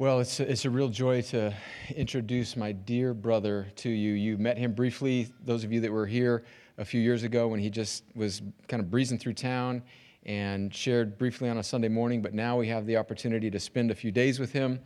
[0.00, 1.52] Well, it's a, it's a real joy to
[1.96, 4.12] introduce my dear brother to you.
[4.12, 6.44] You met him briefly, those of you that were here
[6.76, 9.82] a few years ago when he just was kind of breezing through town
[10.24, 13.90] and shared briefly on a Sunday morning, but now we have the opportunity to spend
[13.90, 14.78] a few days with him.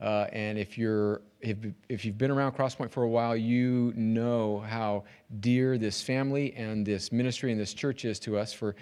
[0.00, 4.58] Uh, and if you're if, if you've been around Crosspoint for a while, you know
[4.68, 5.04] how
[5.38, 8.52] dear this family and this ministry and this church is to us.
[8.52, 8.74] For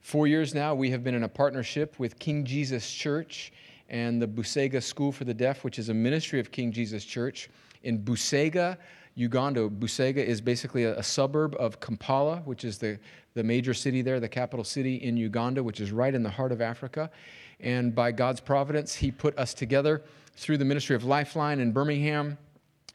[0.00, 3.50] four years now, we have been in a partnership with King Jesus Church
[3.88, 7.50] and the Busega School for the Deaf, which is a ministry of King Jesus Church
[7.82, 8.76] in Busega,
[9.14, 9.68] Uganda.
[9.68, 12.98] Busega is basically a, a, suburb of Kampala, which is the,
[13.34, 16.50] the major city there, the capital city in Uganda, which is right in the heart
[16.50, 17.10] of Africa.
[17.60, 20.02] And by God's providence, He put us together
[20.36, 22.38] through the ministry of Lifeline in Birmingham.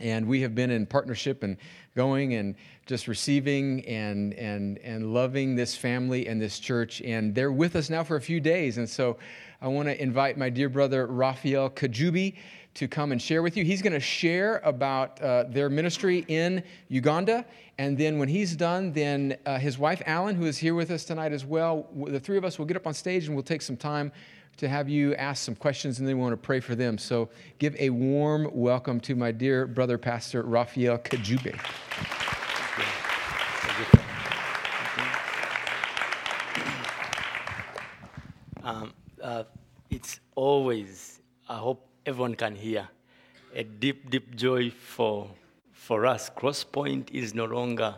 [0.01, 1.57] And we have been in partnership and
[1.95, 7.01] going and just receiving and, and, and loving this family and this church.
[7.01, 8.77] And they're with us now for a few days.
[8.77, 9.17] And so
[9.61, 12.37] I want to invite my dear brother Raphael Kajjubi
[12.75, 13.65] to come and share with you.
[13.65, 17.45] He's going to share about uh, their ministry in Uganda.
[17.77, 21.03] And then when he's done, then uh, his wife, Allen, who is here with us
[21.03, 23.61] tonight as well, the three of us will get up on stage and we'll take
[23.61, 24.13] some time
[24.55, 26.97] to have you ask some questions and then we want to pray for them.
[26.97, 31.59] So give a warm welcome to my dear brother, Pastor Raphael Kajjubi.
[38.63, 38.93] Um,
[39.29, 39.43] uh,
[39.89, 42.87] it's always, I hope everyone can hear,
[43.53, 45.29] a deep, deep joy for,
[45.71, 46.29] for us.
[46.29, 47.95] Crosspoint is no longer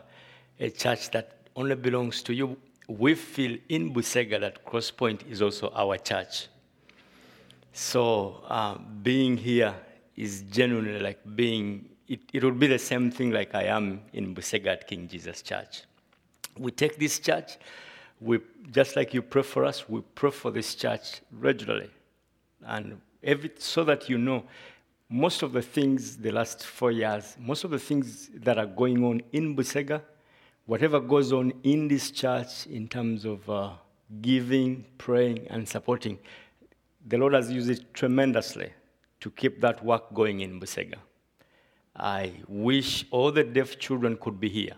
[0.60, 2.58] a church that only belongs to you.
[2.88, 6.48] We feel in Busega that Crosspoint is also our church.
[7.74, 9.74] So uh, being here
[10.18, 14.36] is genuinely like being, it, it would be the same thing like I am in
[14.36, 15.84] Busega at King Jesus Church.
[16.58, 17.58] We take this church
[18.22, 18.40] we,
[18.72, 21.90] just like you pray for us, we pray for this church regularly.
[22.64, 24.44] And every, so that you know,
[25.10, 29.04] most of the things the last four years, most of the things that are going
[29.04, 30.02] on in Busega,
[30.68, 33.72] whatever goes on in this church in terms of uh,
[34.22, 36.20] giving, praying, and supporting,
[37.08, 38.72] the Lord has used it tremendously
[39.20, 40.98] to keep that work going in Busega.
[41.96, 44.76] I wish all the deaf children could be here.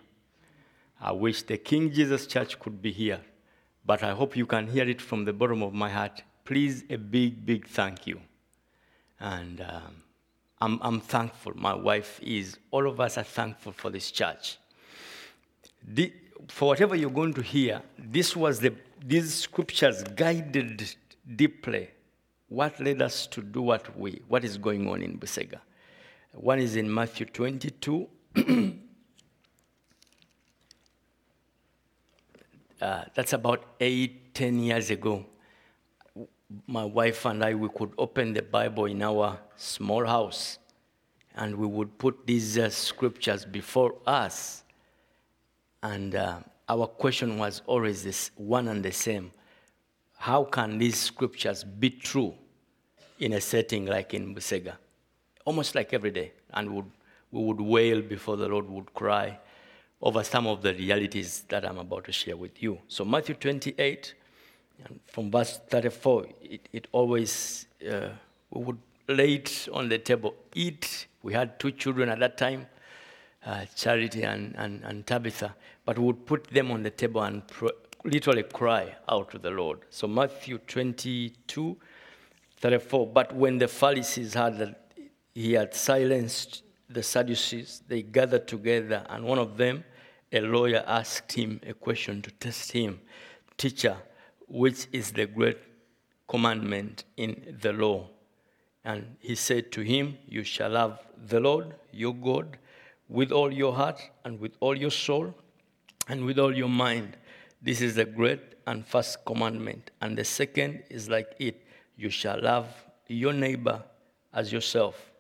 [1.00, 3.20] I wish the King Jesus Church could be here
[3.86, 6.24] but I hope you can hear it from the bottom of my heart.
[6.46, 8.20] Please, a big, big thank you.
[9.20, 10.04] And um,
[10.62, 11.54] I'm, I'm thankful.
[11.56, 12.58] My wife is.
[12.72, 14.58] All of us are thankful for this church.
[15.86, 16.14] The,
[16.48, 18.74] for whatever you're going to hear, this was the,
[19.06, 20.96] these scriptures guided
[21.36, 21.90] deeply
[22.54, 25.60] what led us to do what we, what is going on in Busega.
[26.34, 28.08] One is in Matthew 22.
[32.84, 35.26] uh, that's about eight, ten years ago.
[36.68, 40.60] My wife and I, we could open the Bible in our small house
[41.36, 44.64] and we would put these uh, scriptures before us.
[45.82, 49.32] And uh, our question was always this one and the same
[50.18, 52.34] How can these scriptures be true
[53.20, 54.76] in a setting like in Busega?
[55.46, 56.34] Almost like every day.
[56.54, 56.92] And we would,
[57.32, 59.40] we would wail before the Lord, would cry
[60.04, 62.78] over some of the realities that I'm about to share with you.
[62.90, 64.14] So, Matthew 28,
[65.08, 68.10] from verse 34, it, it always, uh,
[68.52, 71.08] we would lay it on the table, eat.
[71.24, 72.68] We had two children at that time,
[73.46, 75.56] uh, Charity and, and, and, Tabitha,
[75.86, 77.70] but we would put them on the table and pro-
[78.04, 79.80] literally cry out to the Lord.
[79.90, 81.78] So, Matthew 22,
[82.58, 83.08] 34.
[83.08, 84.92] But when the Pharisees heard that
[85.34, 89.86] he had silenced the Sadducees, they gathered together, and one of them,
[90.34, 93.00] a lawyer asked him a question to test him
[93.56, 93.98] Teacher,
[94.48, 95.60] which is the great
[96.28, 98.10] commandment in the law?
[98.84, 102.58] And he said to him, You shall love the Lord your God
[103.08, 105.34] with all your heart and with all your soul
[106.08, 107.16] and with all your mind.
[107.62, 109.92] This is the great and first commandment.
[110.02, 111.66] And the second is like it
[111.96, 112.68] you shall love
[113.08, 113.84] your neighbor
[114.34, 115.12] as yourself.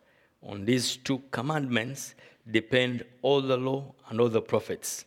[0.41, 2.15] On these two commandments
[2.49, 5.05] depend all the law and all the prophets.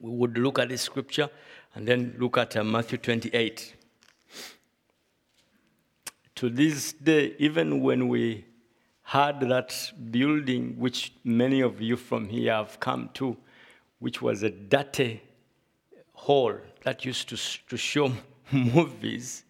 [0.00, 1.30] We would look at this scripture
[1.74, 3.74] and then look at uh, Matthew 28.
[6.36, 8.44] To this day, even when we
[9.02, 13.36] had that building, which many of you from here have come to,
[13.98, 15.22] which was a dirty
[16.12, 17.36] hall that used to,
[17.68, 18.12] to show
[18.52, 19.44] movies,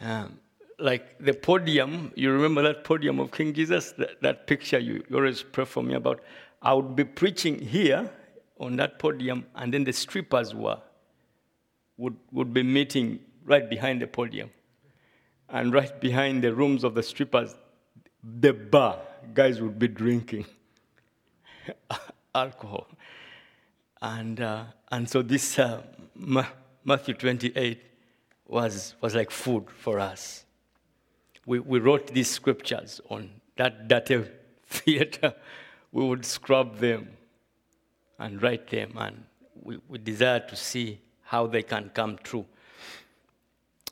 [0.00, 0.38] um,
[0.78, 5.16] like the podium, you remember that podium of King Jesus, that, that picture you, you
[5.16, 6.20] always pray for me about.
[6.62, 8.10] I would be preaching here
[8.58, 10.80] on that podium, and then the strippers were,
[11.96, 14.50] would, would be meeting right behind the podium.
[15.48, 17.54] And right behind the rooms of the strippers,
[18.22, 18.98] the bar,
[19.34, 20.46] guys would be drinking
[22.34, 22.86] alcohol.
[24.00, 25.82] And, uh, and so this uh,
[26.14, 26.46] Ma-
[26.84, 27.82] Matthew 28
[28.46, 30.43] was, was like food for us.
[31.46, 34.24] We, we wrote these scriptures on that dirty
[34.66, 35.34] theater.
[35.92, 37.08] We would scrub them
[38.18, 39.24] and write them, and
[39.62, 42.46] we, we desire to see how they can come true.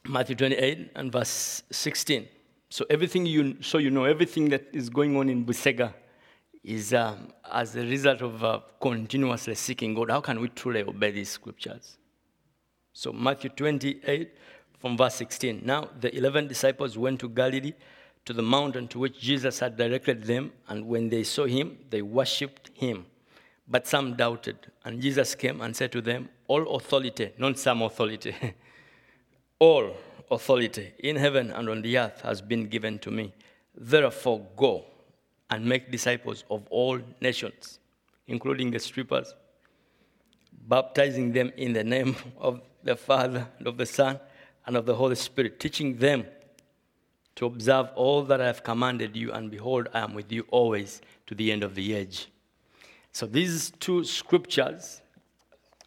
[0.08, 2.28] Matthew 28 and verse 16.
[2.68, 5.92] So everything you so you know everything that is going on in Busega
[6.64, 10.10] is um, as a result of uh, continuously seeking God.
[10.10, 11.98] How can we truly obey these scriptures?
[12.92, 14.32] So Matthew 28
[14.82, 15.62] from verse 16.
[15.64, 17.72] Now the eleven disciples went to Galilee
[18.24, 22.02] to the mountain to which Jesus had directed them, and when they saw him, they
[22.02, 23.06] worshipped him.
[23.68, 24.56] But some doubted.
[24.84, 28.34] And Jesus came and said to them, All authority, not some authority,
[29.60, 29.96] all
[30.30, 33.32] authority in heaven and on the earth has been given to me.
[33.74, 34.84] Therefore, go
[35.48, 37.78] and make disciples of all nations,
[38.26, 39.32] including the strippers,
[40.68, 44.18] baptizing them in the name of the Father, and of the Son,
[44.66, 46.24] and of the Holy Spirit, teaching them
[47.36, 51.00] to observe all that I have commanded you, and behold, I am with you always
[51.26, 52.28] to the end of the age.
[53.12, 55.00] So these two scriptures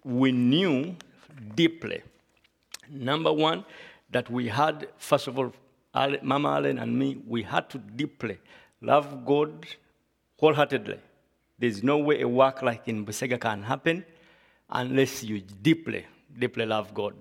[0.04, 0.96] we knew
[1.56, 2.04] deeply.
[2.90, 3.66] Number one,
[4.12, 5.52] that we had, first of all,
[6.22, 8.38] Mama Allen and me, we had to deeply
[8.82, 9.66] love God
[10.40, 11.00] wholeheartedly.
[11.58, 14.06] There's no way a work like in Busega can happen
[14.70, 16.06] unless you deeply,
[16.38, 17.16] deeply love God.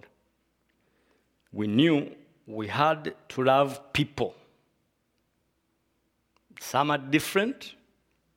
[1.54, 2.10] We knew
[2.48, 4.34] we had to love people.
[6.58, 7.74] Some are different,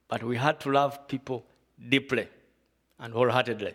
[0.07, 1.43] but we had to love people
[1.89, 2.27] deeply
[2.99, 3.73] and wholeheartedly.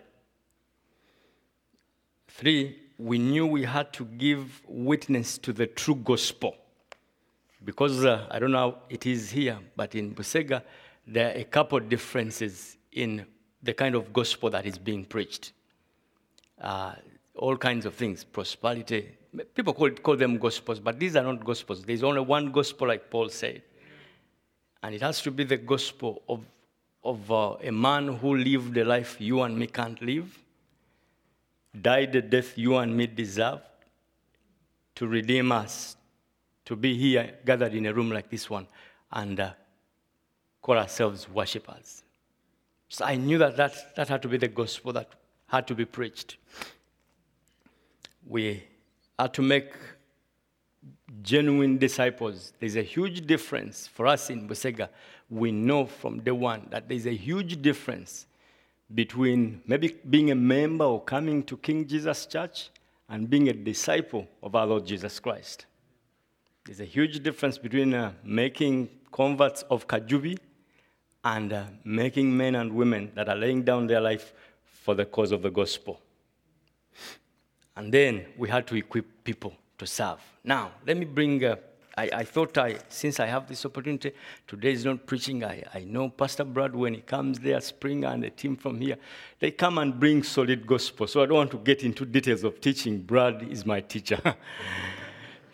[2.29, 6.55] Three, we knew we had to give witness to the true gospel.
[7.65, 10.63] Because uh, I don't know how it is here, but in Busega,
[11.05, 13.25] there are a couple of differences in
[13.61, 15.51] the kind of gospel that is being preached.
[16.61, 16.93] Uh,
[17.35, 19.17] all kinds of things, prosperity.
[19.55, 21.83] People call, call them gospels, but these are not gospels.
[21.83, 23.63] There's only one gospel, like Paul said.
[24.83, 26.41] And it has to be the gospel of,
[27.03, 30.37] of uh, a man who lived the life you and me can't live,
[31.81, 33.61] died the death you and me deserve,
[34.95, 35.95] to redeem us,
[36.65, 38.67] to be here gathered in a room like this one,
[39.11, 39.51] and uh,
[40.61, 42.03] call ourselves worshippers.
[42.89, 45.09] So I knew that, that that had to be the gospel that
[45.47, 46.37] had to be preached.
[48.27, 48.63] We
[49.17, 49.71] had to make
[51.21, 52.53] genuine disciples.
[52.59, 54.89] There's a huge difference for us in Busega.
[55.29, 58.25] We know from day one that there's a huge difference
[58.93, 62.69] between maybe being a member or coming to King Jesus Church
[63.09, 65.65] and being a disciple of our Lord Jesus Christ.
[66.65, 70.37] There's a huge difference between uh, making converts of Kajjubi
[71.23, 74.33] and uh, making men and women that are laying down their life
[74.63, 75.99] for the cause of the gospel.
[77.75, 80.19] And then we had to equip people to serve.
[80.43, 81.55] Now, let me bring, uh,
[81.97, 84.11] I, I, thought I, since I have this opportunity,
[84.47, 85.43] today is not preaching.
[85.43, 88.97] I, I know Pastor Brad, when he comes there, Springer and the team from here,
[89.39, 91.07] they come and bring solid gospel.
[91.07, 92.99] So I don't want to get into details of teaching.
[92.99, 94.19] Brad is my teacher.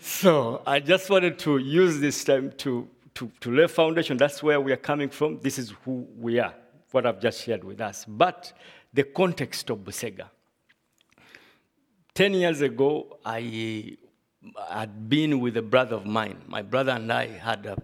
[0.01, 4.17] so I just wanted to use this time to, to, to lay foundation.
[4.17, 5.39] That's where we are coming from.
[5.39, 6.53] This is who we are,
[6.91, 8.03] what I've just shared with us.
[8.05, 8.51] But
[8.93, 10.29] the context of Busega.
[12.19, 13.95] Ten years ago, I
[14.69, 16.41] had been with a brother of mine.
[16.47, 17.77] My brother and I had uh,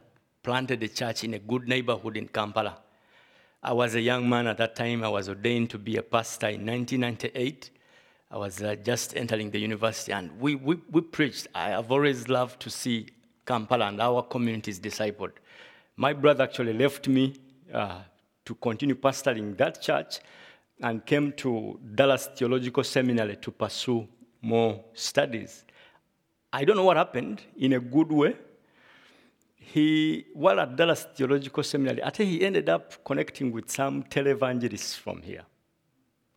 [0.44, 2.80] planted a church in a good neighborhood in Kampala.
[3.64, 5.06] I was a young man at that time.
[5.06, 7.70] I was ordained to be a pastor in 1998.
[8.30, 11.48] I was uh, just entering the university, and we, we, we preached.
[11.56, 13.08] I have always loved to see
[13.46, 15.32] Kampala and our communities discipled.
[15.96, 17.36] My brother actually left me
[17.74, 18.02] uh,
[18.44, 20.20] to continue pastoring that church
[20.82, 24.10] and came to Dallas Theological Seminary to pursue
[24.46, 25.66] more studies.
[26.54, 28.36] I don't know what happened in a good way.
[29.56, 34.96] He, while at Dallas Theological Seminary, I think he ended up connecting with some televangelists
[34.96, 35.44] from here.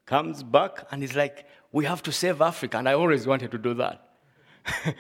[0.07, 2.79] Comes back and he's like, We have to save Africa.
[2.79, 4.09] And I always wanted to do that.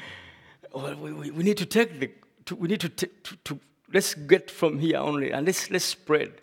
[0.74, 2.10] well, we, we, we, need to take the,
[2.44, 3.60] to, we need to, t- to, to,
[3.92, 6.42] let's get from here only and let's, let's spread.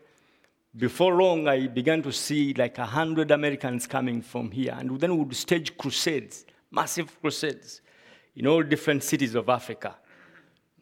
[0.78, 5.16] Before long, I began to see like a hundred Americans coming from here, and then
[5.18, 6.45] we would stage crusades,
[6.76, 7.82] massive crusades,
[8.36, 9.96] in all different cities of Africa.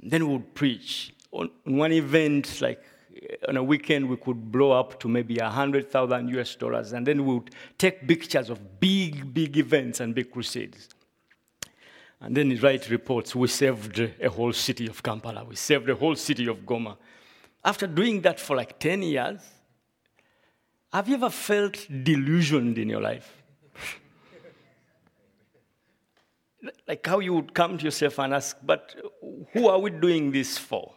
[0.01, 1.13] Then we would preach.
[1.31, 2.83] On one event, like
[3.15, 6.93] eh, on a weekend, we could blow up to maybe a hundred thousand US dollars,
[6.93, 10.89] and then we would take pictures of big, big events and big crusades.
[12.19, 13.35] And then he write reports.
[13.35, 15.43] We saved a whole city of Kampala.
[15.43, 16.95] We saved a whole city of Goma.
[17.65, 19.41] After doing that for like 10 years,
[20.93, 23.42] have you ever felt delusioned in your life?
[26.87, 28.95] Like how you would come to yourself and ask, but
[29.53, 30.93] who are we doing this for?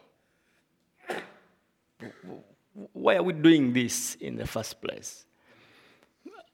[2.93, 5.25] Why are we doing this in the first place?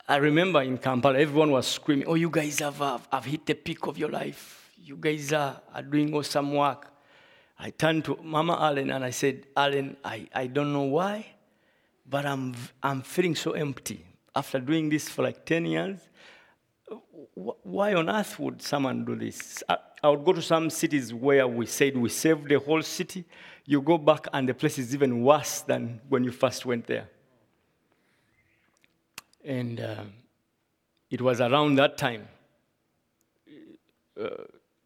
[0.08, 3.54] I remember in Kampala, everyone was screaming, Oh, you guys have, have, have hit the
[3.54, 4.70] peak of your life.
[4.78, 6.90] You guys are, are doing awesome work.
[7.58, 11.26] I turned to Mama Allen and I said, Allen, I, I don't know why,
[12.08, 14.04] but I'm, I'm feeling so empty.
[14.36, 16.00] After doing this for like 10 years,
[17.34, 19.62] why on earth would someone do this?
[19.68, 23.24] I, I, would go to some cities where we said we saved the whole city.
[23.64, 27.08] You go back and the place is even worse than when you first went there.
[29.44, 30.04] And uh,
[31.10, 32.28] it was around that time
[34.20, 34.28] uh,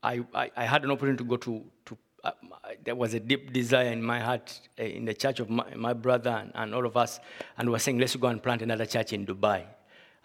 [0.02, 2.30] I, I, I, had an opportunity to go to, to uh,
[2.84, 5.92] there was a deep desire in my heart uh, in the church of my, my
[5.92, 7.20] brother and, and, all of us,
[7.56, 9.64] and we were saying, let's go and plant another church in Dubai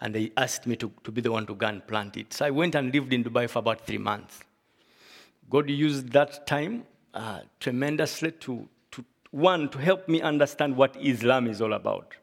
[0.04, 2.34] and they asked me to, to be the one to go and plant it.
[2.34, 4.38] So I went and lived in Dubai for about three months.
[5.48, 6.84] God used that time
[7.14, 12.16] uh, tremendously to, to, one, to help me understand what Islam is all about,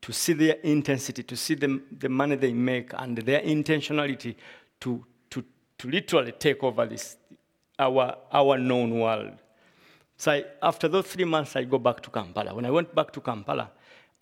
[0.00, 4.34] to see their intensity, to see the, the money they make, and their intentionality
[4.80, 5.44] to, to,
[5.76, 7.18] to literally take over this,
[7.78, 9.32] our, our known world.
[10.16, 12.54] So I, after those three months, I go back to Kampala.
[12.54, 13.72] When I went back to Kampala,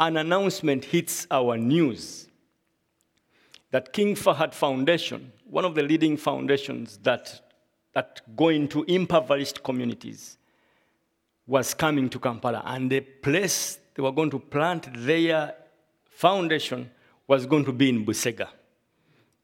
[0.00, 2.25] an announcement hits our news
[3.76, 7.42] that King Fahad Foundation, one of the leading foundations that,
[7.92, 10.38] that go into impoverished communities,
[11.46, 12.62] was coming to Kampala.
[12.64, 15.52] And the place they were going to plant their
[16.08, 16.90] foundation
[17.28, 18.48] was going to be in Busega.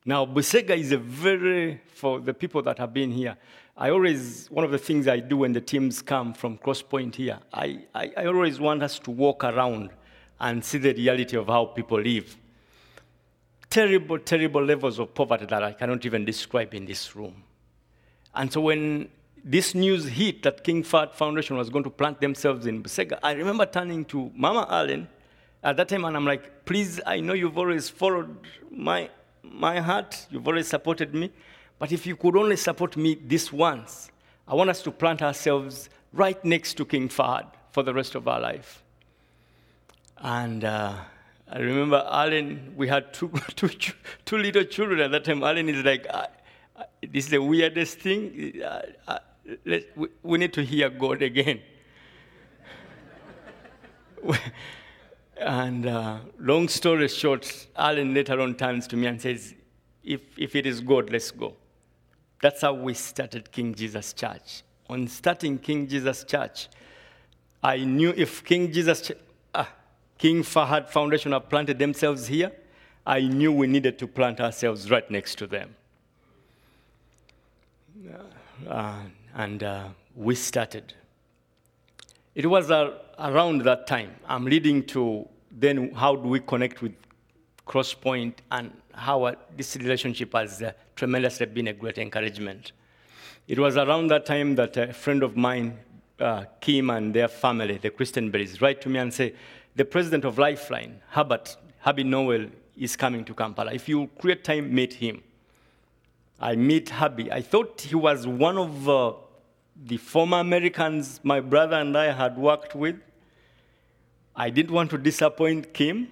[0.06, 3.36] Now, Busega is a very, for the people that have been here,
[3.76, 7.38] I always, one of the things I do when the teams come from Crosspoint here,
[7.52, 9.90] I, I, I always want us to walk around
[10.40, 12.38] and see the reality of how people live
[13.72, 17.42] terrible, terrible levels of poverty that I cannot even describe in this room.
[18.34, 19.08] And so when
[19.42, 23.32] this news hit that King Fahd Foundation was going to plant themselves in Busega, I
[23.32, 25.08] remember turning to Mama Allen
[25.62, 28.36] at that time and I'm like, please, I know you've always followed
[28.70, 29.08] my,
[29.42, 31.30] my heart, you've always supported me,
[31.78, 34.10] but if you could only support me this once,
[34.46, 38.28] I want us to plant ourselves right next to King Fahd for the rest of
[38.28, 38.82] our life.
[40.18, 40.94] And uh,
[41.54, 43.68] I remember Allen, we had two, two,
[44.24, 45.42] two little children at that time.
[45.42, 46.26] Allen is like, uh,
[46.74, 48.62] uh, this is the weirdest thing.
[49.66, 51.60] Let, we, we, need to hear God again.
[55.36, 59.54] and uh, long story short, Allen later on turns to me and says,
[60.02, 61.54] if, if it is God, let's go.
[62.40, 64.62] That's how we started King Jesus Church.
[64.88, 66.68] On starting King Jesus Church,
[67.62, 69.12] I knew if King Jesus
[70.22, 72.52] King Fahad Foundation have planted themselves here,
[73.04, 75.74] I knew we needed to plant ourselves right next to them.
[78.68, 79.00] Uh,
[79.34, 80.94] and uh, we started.
[82.36, 84.14] It was uh, around that time.
[84.28, 86.94] I'm leading to then how do we connect with
[87.66, 92.70] Crosspoint and how uh, this relationship has uh, tremendously been a great encouragement.
[93.48, 95.78] It was around that time that a friend of mine,
[96.20, 99.34] uh, Kim and their family, the Christian Christenberries, write to me and say,
[99.74, 103.72] the president of Lifeline, Herbert, Herbie Noel, is coming to Kampala.
[103.72, 105.22] If you create time, meet him.
[106.40, 107.30] I meet Herbie.
[107.30, 109.12] I thought he was one of uh,
[109.84, 112.96] the former Americans my brother and I had worked with.
[114.34, 116.08] I didn't want to disappoint Kim,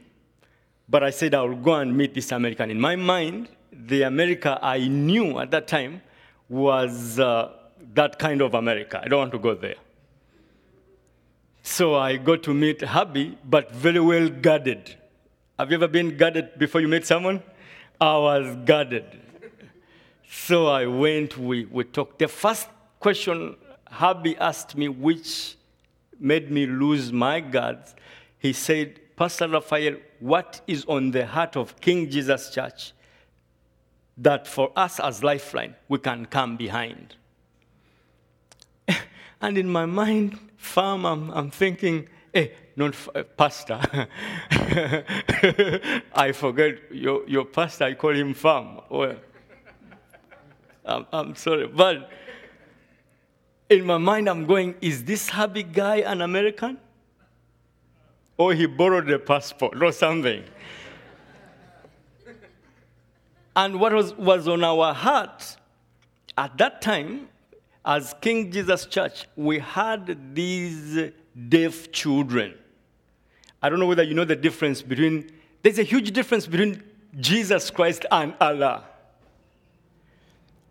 [0.88, 2.71] but I said I will go and meet this American.
[2.71, 6.02] In my mind, the America I knew at that time
[6.49, 7.52] was uh,
[7.95, 9.00] that kind of America.
[9.02, 9.76] I don't want to go there.
[11.62, 14.97] So I got to meet Herbie, but very well guarded.
[15.59, 17.43] Have you ever been guarded before you meet someone?
[18.00, 19.05] I was guarded.
[20.31, 22.19] So I went, we, we talked.
[22.19, 23.57] The first question
[23.90, 25.57] Herbie asked me, which
[26.19, 27.95] made me lose my guards,
[28.38, 32.93] he said, Pastor Raphael, what is on the heart of King Jesus Church
[34.17, 37.17] that for us as Lifeline, we can come behind?
[39.43, 43.81] and in my mind, farm, I'm, I'm thinking, eh, not f- uh, pastor.
[46.14, 48.81] I forget your, your pastor, I call him farm.
[48.90, 49.17] Well,
[50.85, 51.67] I'm, I'm sorry.
[51.67, 52.11] But
[53.71, 56.79] in my mind, I'm going, is this happy guy an American?
[58.37, 60.45] Or he borrowed a passport or something.
[63.57, 65.57] and what was, was on our heart
[66.37, 67.29] at that time,
[67.85, 71.13] as King Jesus Church, we had these
[71.49, 72.55] deaf children.
[73.63, 75.31] I don't know whether you know the difference between,
[75.63, 76.83] there's a huge difference between
[77.19, 78.85] Jesus Christ and Allah.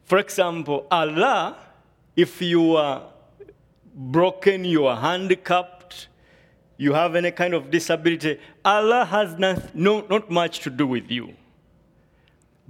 [0.05, 1.57] For example, Allah,
[2.15, 3.03] if you are
[3.95, 6.07] broken, you are handicapped,
[6.77, 11.11] you have any kind of disability, Allah has not, no, not much to do with
[11.11, 11.33] you.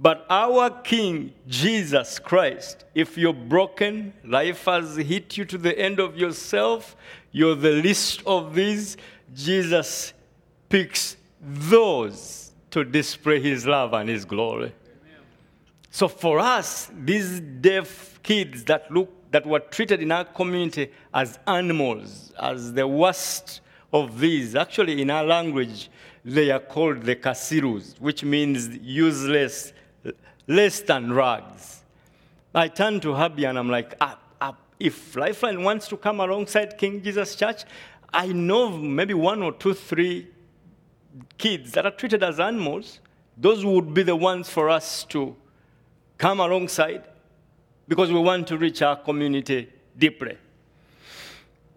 [0.02, 6.00] But our King, Jesus Christ, if you're broken, life has hit you to the end
[6.00, 6.96] of yourself,
[7.32, 8.96] you're the least of these,
[9.34, 10.14] Jesus
[10.70, 14.72] picks those to display his love and his glory.
[15.90, 21.38] So for us, these deaf kids that look that were treated in our community as
[21.46, 23.60] animals, as the worst
[23.92, 25.90] of these, actually in our language,
[26.24, 29.72] they are called the kasirus, which means useless,
[30.50, 31.84] less than rags.
[32.52, 36.76] I turn to Herbie and I'm like, ah, ah, if Lifeline wants to come alongside
[36.76, 37.62] King Jesus Church,
[38.12, 40.26] I know maybe one or two, three
[41.38, 42.98] kids that are treated as animals.
[43.36, 45.36] Those would be the ones for us to
[46.18, 47.04] come alongside
[47.86, 50.36] because we want to reach our community deeply.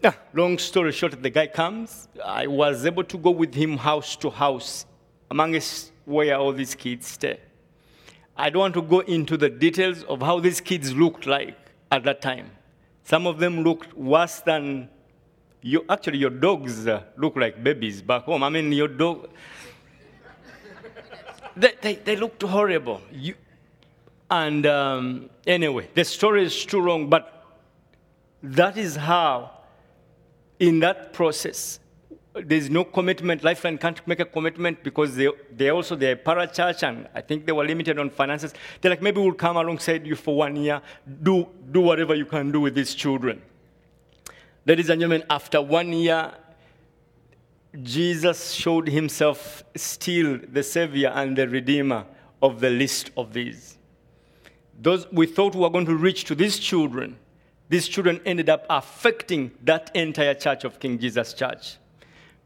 [0.04, 2.08] Yeah, long story short, the guy comes.
[2.26, 4.88] I was able to go with him house to house
[5.30, 7.40] amongst where all these kids stay.
[8.36, 11.56] I don't want to go into the details of how these kids looked like
[11.92, 12.50] at that time.
[13.04, 14.90] Some of them looked worse than
[15.62, 15.86] you.
[15.90, 18.44] Actually, your dogs uh, look like babies back home.
[18.44, 19.30] I mean, your dog.
[21.56, 23.02] they, they, they looked horrible.
[23.12, 23.36] You,
[24.32, 27.46] and um, anyway, the story is too long, but
[28.42, 29.52] that is how,
[30.60, 31.80] in that process,
[32.36, 33.44] there's no commitment.
[33.44, 37.52] Lifeline can't make a commitment because they, they also, they're parachurch and I think they
[37.52, 38.54] were limited on finances.
[38.82, 40.82] They're like, maybe we'll come alongside you for one year,
[41.22, 43.42] do, do whatever you can do with these children.
[44.66, 46.32] Ladies and gentlemen, after one year,
[47.82, 52.06] Jesus showed himself still the Savior and the Redeemer
[52.42, 53.78] of the least of these.
[54.80, 57.18] Those we thought we were going to reach to these children,
[57.70, 61.78] these children ended up affecting that entire church of King Jesus Church.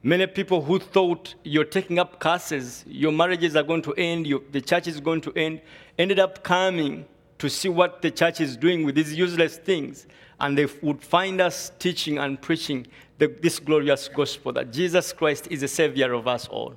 [0.04, 4.42] Many people who thought you're taking up curses, your marriages are going to end, your,
[4.52, 5.62] the church is going to end,
[5.98, 7.06] ended up coming
[7.40, 10.08] to see what the church is doing with these useless things.
[10.40, 12.86] And they would find us teaching and preaching
[13.18, 16.76] the, this glorious gospel that Jesus Christ is the Savior of us all.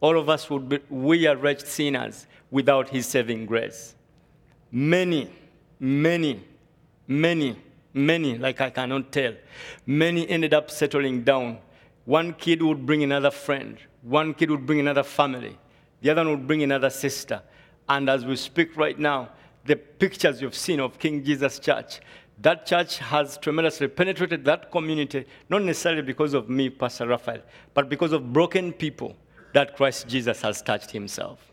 [0.00, 3.94] All of us would be, we are wretched sinners without His saving grace.
[4.72, 5.30] Many,
[5.78, 6.44] many,
[7.06, 7.56] many,
[7.94, 9.34] many, like I cannot tell,
[9.86, 11.58] many ended up settling down
[12.04, 15.58] one kid would bring another friend, one kid would bring another family,
[16.00, 17.42] the other one would bring another sister.
[17.88, 19.30] And as we speak right now,
[19.64, 22.00] the pictures you've seen of King Jesus Church,
[22.40, 27.42] that church has tremendously penetrated that community, not necessarily because of me, Pastor Raphael,
[27.74, 29.16] but because of broken people
[29.52, 31.52] that Christ Jesus has touched himself.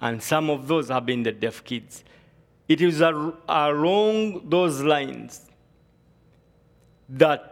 [0.00, 2.04] And some of those have been the deaf kids.
[2.68, 5.50] It is along those lines
[7.08, 7.51] that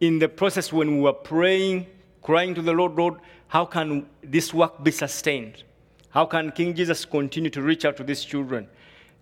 [0.00, 1.86] in the process when we were praying,
[2.22, 3.14] crying to the Lord, Lord,
[3.48, 5.64] how can this work be sustained?
[6.10, 8.66] How can King Jesus continue to reach out to these children?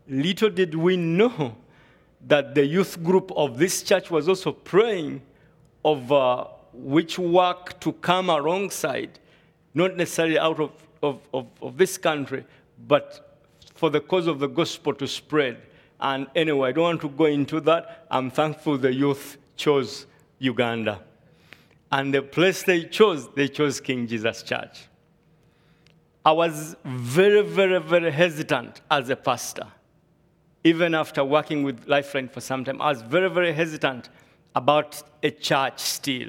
[0.09, 1.57] Little did we know
[2.27, 5.23] that the youth group of this church was also praying
[5.85, 9.19] of uh, which work to come alongside,
[9.75, 10.71] not necessarily out of,
[11.03, 12.45] of, of, of this country,
[12.87, 13.39] but
[13.75, 15.59] for the cause of the gospel to spread.
[16.01, 18.07] And anyway, I don't want to go into that.
[18.11, 20.07] I'm thankful the youth chose
[20.39, 21.01] Uganda.
[21.91, 24.89] And the place they chose, they chose King Jesus Church.
[26.25, 29.67] I was very, very, very hesitant as a pastor.
[30.65, 34.11] Even after working with Lifeline for some time, I was very, very hesitant
[34.55, 36.29] about a church still.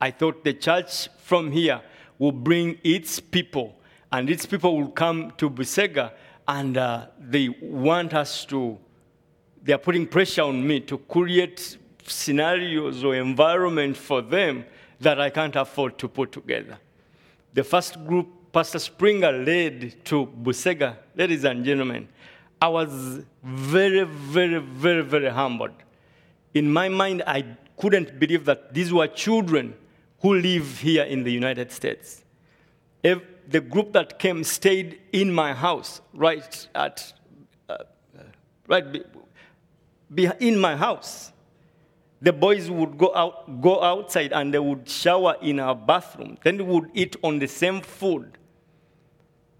[0.00, 1.80] I thought the church from here
[2.18, 3.78] will bring its people,
[4.10, 6.12] and its people will come to Busega,
[6.48, 8.78] and uh, they want us to,
[9.62, 11.76] they are putting pressure on me to create
[12.10, 14.64] scenarios or environment for them
[15.00, 16.78] that I can't afford to put together.
[17.54, 22.08] The first group Pastor Springer led to Busega, ladies and gentlemen,
[22.60, 25.74] I was very, very, very, very humbled.
[26.54, 27.44] In my mind, I
[27.76, 29.74] couldn't believe that these were children
[30.20, 32.24] who live here in the United States.
[33.02, 37.12] If the group that came stayed in my house, right at,
[37.68, 37.76] uh,
[38.66, 39.02] right be,
[40.14, 41.32] be in my house.
[42.22, 46.38] The boys would go, out, go outside and they would shower in our bathroom.
[46.42, 48.38] Then we would eat on the same food.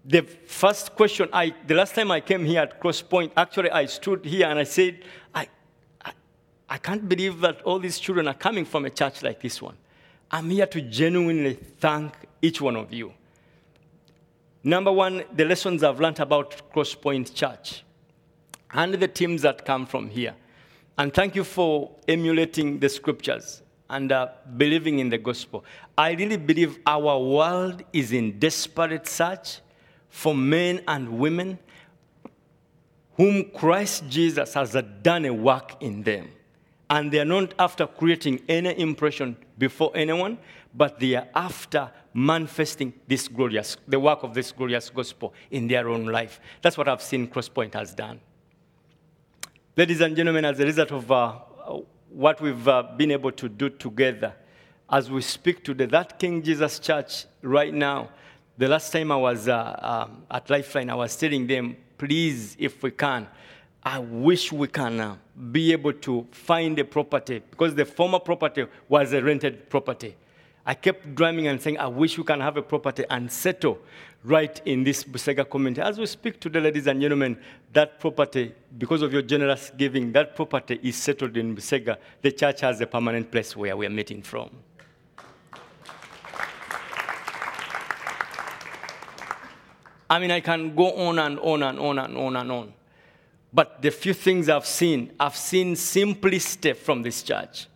[0.07, 3.85] the first question, I, the last time I came here at Cross Point, actually I
[3.87, 5.03] stood here and I said,
[5.35, 5.49] I,
[6.03, 6.11] I,
[6.69, 9.75] I can't believe that all these children are coming from a church like this one.
[10.31, 13.13] I'm here to genuinely thank each one of you.
[14.63, 17.83] Number one, the lessons I've learned about Cross Point Church
[18.71, 20.35] and the teams that come from here.
[20.97, 25.63] And thank you for emulating the scriptures and uh, believing in the gospel.
[25.97, 29.59] I really believe our world is in desperate search
[30.09, 31.59] for men and women
[33.15, 36.29] whom Christ Jesus has done a work in them.
[36.89, 40.37] And they are not after creating any impression before anyone,
[40.73, 45.89] but they are after manifesting this glorious, the work of this glorious gospel in their
[45.89, 46.39] own life.
[46.61, 48.19] That's what I've seen Crosspoint has done.
[49.77, 51.33] Ladies and gentlemen, as a result of uh,
[52.09, 54.33] what we've uh, been able to do together,
[54.89, 58.09] as we speak to the, that King Jesus Church right now,
[58.57, 62.81] the last time I was uh, um, at Lifeline, I was telling them, please, if
[62.81, 63.27] we can,
[63.83, 65.15] I wish we can uh,
[65.51, 70.15] be able to find a property because the former property was a rented property.
[70.69, 73.79] I kept drumming and saying, I wish we can have a property and settle
[74.25, 75.81] right in this Busega community.
[75.81, 77.39] As we speak to the ladies and gentlemen,
[77.71, 81.95] that property, because of your generous giving, that property is settled in Busega.
[82.21, 84.49] The church has a permanent place where we are meeting from.
[90.09, 92.73] I mean, I can go on and on and on and on and on.
[93.53, 97.67] But the few things I've seen, I've seen simplicity from this church.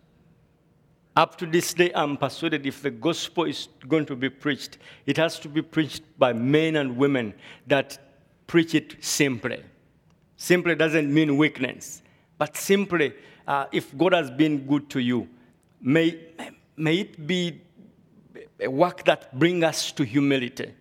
[1.15, 5.17] Up to this day, I'm persuaded if the gospel is going to be preached, it
[5.17, 7.33] has to be preached by men and women
[7.67, 7.97] that
[8.47, 9.61] preach it simply.
[10.37, 12.01] Simply doesn't mean weakness,
[12.37, 13.13] but simply,
[13.45, 15.27] uh, if God has been good to you,
[15.81, 16.17] may,
[16.77, 17.61] may it be
[18.59, 20.73] a work that brings us to humility.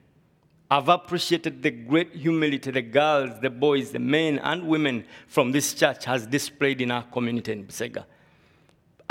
[0.70, 5.74] I've appreciated the great humility the girls, the boys, the men, and women from this
[5.74, 8.04] church has displayed in our community in Busega.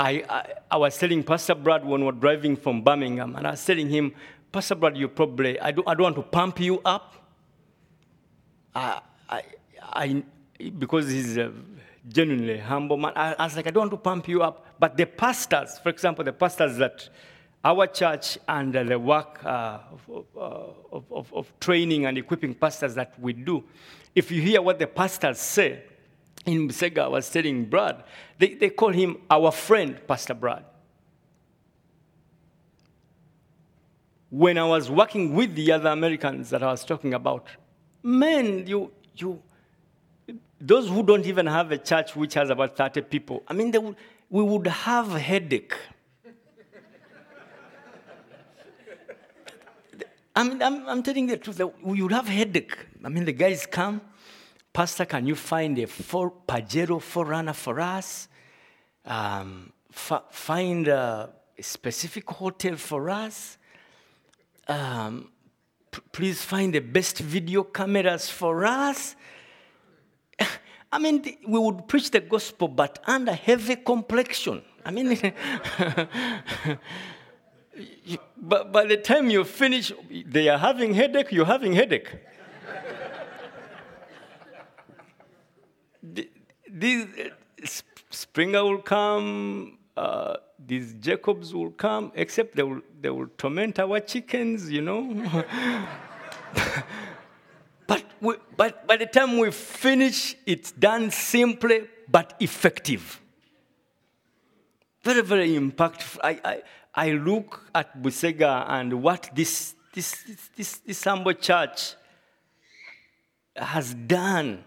[0.00, 3.50] I, I, I, was telling Pastor Brad when we were driving from Birmingham, and I
[3.50, 4.14] was telling him,
[4.50, 7.16] Pastor Brad, you probably, I don't, I don't want to pump you up.
[8.74, 9.42] I, I,
[9.82, 10.22] I,
[10.78, 11.52] because he's a
[12.08, 13.12] genuinely humble man.
[13.14, 14.64] I, I was like, I don't want to pump you up.
[14.78, 17.06] But the pastors, for example, the pastors that
[17.62, 23.20] our church and the work uh, of, of, of, of, training and equipping pastors that
[23.20, 23.62] we do,
[24.14, 25.82] if you hear what the pastors say,
[26.46, 28.02] in Busega, I was telling Brad,
[28.38, 30.64] they, they call him our friend, Pastor Brad.
[34.30, 37.46] When I was working with the other Americans that I was talking about,
[38.02, 39.42] man, you, you,
[40.60, 43.96] those who don't even have a church which has about 30 people, I mean, would,
[44.30, 45.74] we would have a headache
[50.36, 51.58] I mean, I'm, I'm telling the truth.
[51.58, 52.76] You would have headache.
[53.04, 54.00] I mean, the guys come,
[54.72, 58.28] Pastor, can you find a four, Pajero Forerunner for us?
[59.04, 61.30] Um, f- find a,
[61.60, 63.58] specific hotel for us.
[64.66, 65.30] Um,
[65.90, 69.14] p- please find the best video cameras for us.
[70.92, 74.62] I mean, we would preach the gospel, but under heavy complexion.
[74.86, 75.08] I mean,
[78.38, 82.08] but by the time you finish, they are having headache, you're having headache.
[86.68, 87.06] These
[88.10, 90.36] Springer will come, uh,
[90.66, 95.14] these Jacobs will come, except they will, they will torment our chickens, you know.
[97.86, 103.20] but, we, but by the time we finish, it's done simply but effective.
[105.02, 106.18] Very, very impactful.
[106.22, 106.62] I, I,
[106.94, 110.16] I look at Busega and what this, this,
[110.56, 111.94] this, this, humble church
[113.56, 114.64] has done.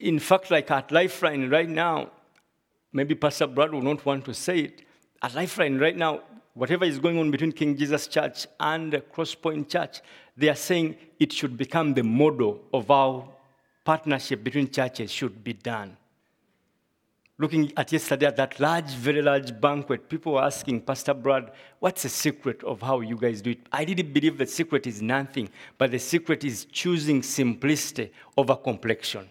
[0.00, 2.10] In fact, like at Lifeline right now,
[2.92, 4.82] maybe Pastor Brad will not want to say it.
[5.22, 6.22] At Lifeline right now,
[6.54, 10.00] whatever is going on between King Jesus Church and Crosspoint Church,
[10.36, 13.32] they are saying it should become the model of how
[13.84, 15.96] partnership between churches should be done
[17.40, 22.02] looking at yesterday at that large, very large banquet, people were asking Pastor Brad, what's
[22.02, 23.60] the secret of how you guys do it?
[23.72, 29.26] I didn't believe the secret is nothing, but the secret is choosing simplicity over complexion.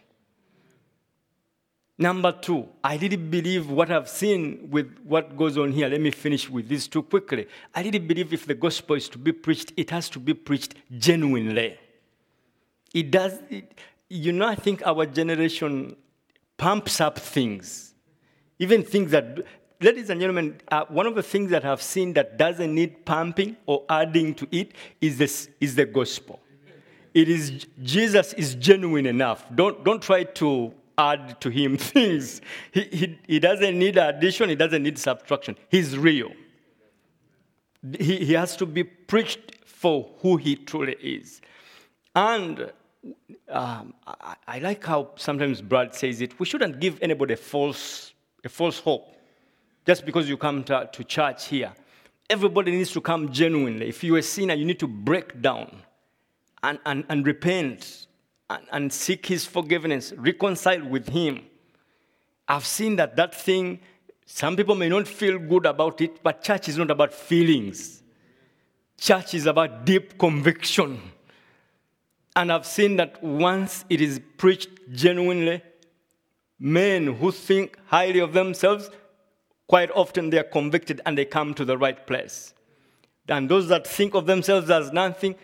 [2.00, 5.88] Number two, I didn't believe what I've seen with what goes on here.
[5.88, 7.48] Let me finish with these two quickly.
[7.76, 10.76] I didn't believe if the gospel is to be preached, it has to be preached
[10.98, 11.78] genuinely.
[12.94, 15.96] It does, it, you know, I think our generation
[16.58, 17.90] pumps up things
[18.60, 19.40] even things that
[19.82, 23.56] ladies and gentlemen, uh, one of the things that I've seen that doesn't need pumping
[23.66, 26.42] or adding to it is, this, is the gospel.
[27.14, 29.44] It is Jesus is genuine enough.
[29.56, 32.42] Don't, don't try to add to him things.
[32.72, 35.56] He, he, he doesn't need addition, he doesn't need subtraction.
[35.70, 36.32] He's real.
[37.98, 41.42] He, he has to be preached for who he truly is.
[42.14, 42.72] And
[43.48, 46.38] um, I, I, like how sometimes Brad says it.
[46.38, 49.16] We shouldn't give anybody a false, a false hope
[49.88, 51.72] just because you come to, to church here.
[52.30, 53.88] Everybody needs to come genuinely.
[53.88, 55.82] If you're a sinner, you need to break down
[56.62, 58.08] and, and, and repent
[58.50, 61.42] and, and seek his forgiveness, reconcile with him.
[62.48, 63.80] I've seen that that thing,
[64.26, 68.02] some people may not feel good about it, but church is not about feelings.
[68.98, 71.00] Church is about deep conviction.
[72.36, 75.62] And I've seen that once it is preached genuinely,
[76.60, 78.90] men who think highly of themselves,
[79.68, 82.54] quite often they are convicted and they come to the right place.
[83.30, 85.36] And those that think of themselves as nothing,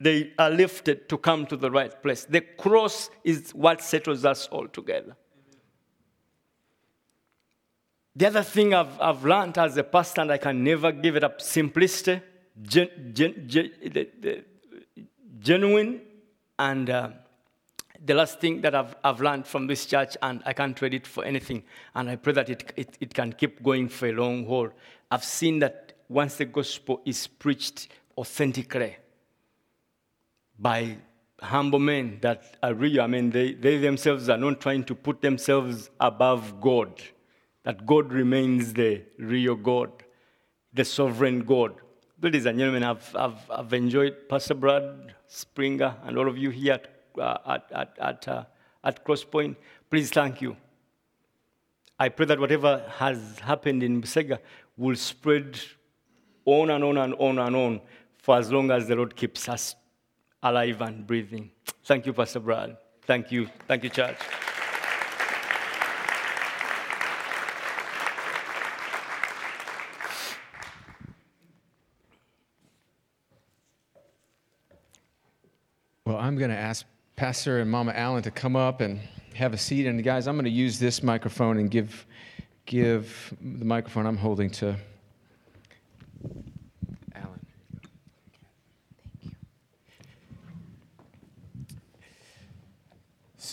[0.00, 2.24] they are lifted to come to the right place.
[2.24, 5.16] The cross is what settles us all together.
[8.14, 11.24] The other thing I've, I've learned as a pastor, and I can never give it
[11.24, 12.22] up simplicity,
[12.62, 14.44] gen, gen, gen, the, the,
[15.38, 16.00] genuine,
[16.58, 17.10] and uh,
[18.02, 21.06] the last thing that I've, I've learned from this church, and I can't trade it
[21.06, 24.46] for anything, and I pray that it, it, it can keep going for a long
[24.46, 24.70] haul.
[25.10, 28.96] I've seen that once the gospel is preached authentically,
[30.58, 30.96] by
[31.40, 33.02] humble men that are real.
[33.02, 37.02] I mean, they, they themselves are not trying to put themselves above God,
[37.64, 39.90] that God remains the real God,
[40.72, 41.74] the sovereign God.
[42.22, 46.74] Ladies and gentlemen, I've, I've, I've enjoyed Pastor Brad Springer and all of you here
[46.74, 46.88] at,
[47.20, 48.44] uh, at, at, at, uh,
[48.82, 49.56] at Crosspoint.
[49.90, 50.56] Please thank you.
[51.98, 54.38] I pray that whatever has happened in Busega
[54.76, 55.58] will spread
[56.46, 57.80] on and on and on and on
[58.18, 59.74] for as long as the Lord keeps us
[60.42, 61.50] alive and breathing.
[61.84, 62.76] Thank you, Pastor Brad.
[63.02, 63.48] Thank you.
[63.68, 64.16] Thank you, church.
[76.04, 79.00] Well, I'm going to ask Pastor and Mama Allen to come up and
[79.34, 79.86] have a seat.
[79.86, 82.06] And guys, I'm going to use this microphone and give
[82.64, 84.76] give the microphone I'm holding to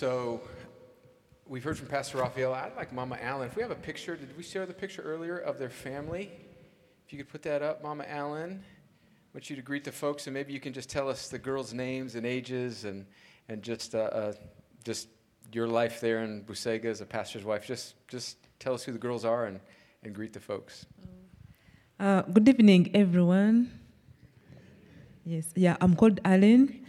[0.03, 0.41] So
[1.47, 2.53] we've heard from Pastor Raphael.
[2.53, 3.47] I'd like Mama Allen.
[3.47, 6.29] If we have a picture, did we share the picture earlier of their family?
[7.07, 8.61] If you could put that up, Mama Allen.
[8.61, 11.39] I want you to greet the folks, and maybe you can just tell us the
[11.39, 13.05] girls' names and ages, and
[13.47, 14.33] and just uh, uh,
[14.83, 15.07] just
[15.53, 17.65] your life there in Busega as a pastor's wife.
[17.65, 19.61] Just just tell us who the girls are and,
[20.03, 20.85] and greet the folks.
[21.97, 23.71] Uh, good evening, everyone.
[25.23, 26.87] Yes, yeah, I'm called Allen.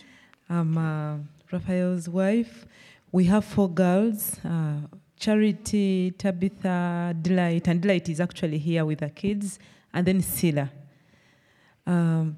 [0.48, 1.18] I'm uh,
[1.53, 2.66] Raphael's wife.
[3.14, 9.09] We have four girls uh, Charity, Tabitha, Delight, and Delight is actually here with the
[9.09, 9.61] kids,
[9.92, 10.68] and then Sila.
[11.87, 12.37] Um,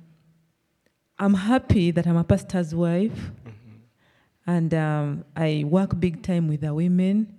[1.18, 4.50] I'm happy that I'm a pastor's wife, mm-hmm.
[4.50, 7.38] and um, I work big time with the women.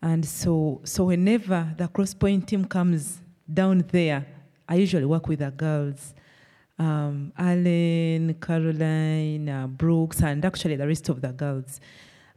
[0.00, 3.20] And so, so whenever the Crosspoint team comes
[3.52, 4.24] down there,
[4.66, 6.14] I usually work with the girls.
[6.78, 11.78] Um, Allen, Caroline, uh, Brooks, and actually the rest of the girls.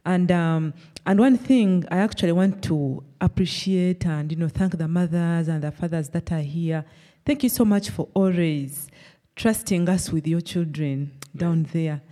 [0.04, 0.74] And um,
[1.06, 5.62] and one thing I actually want to appreciate and you know thank the mothers and
[5.62, 6.84] the fathers that are here.
[7.24, 8.88] Thank you so much for always
[9.36, 12.02] trusting us with your children down there.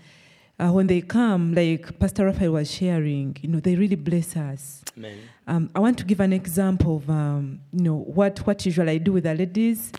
[0.59, 4.83] Uh, when they come, like Pastor Raphael was sharing, you know, they really bless us.
[5.46, 8.98] Um, I want to give an example of, um, you know, what, what usually I
[8.98, 9.92] do with the ladies.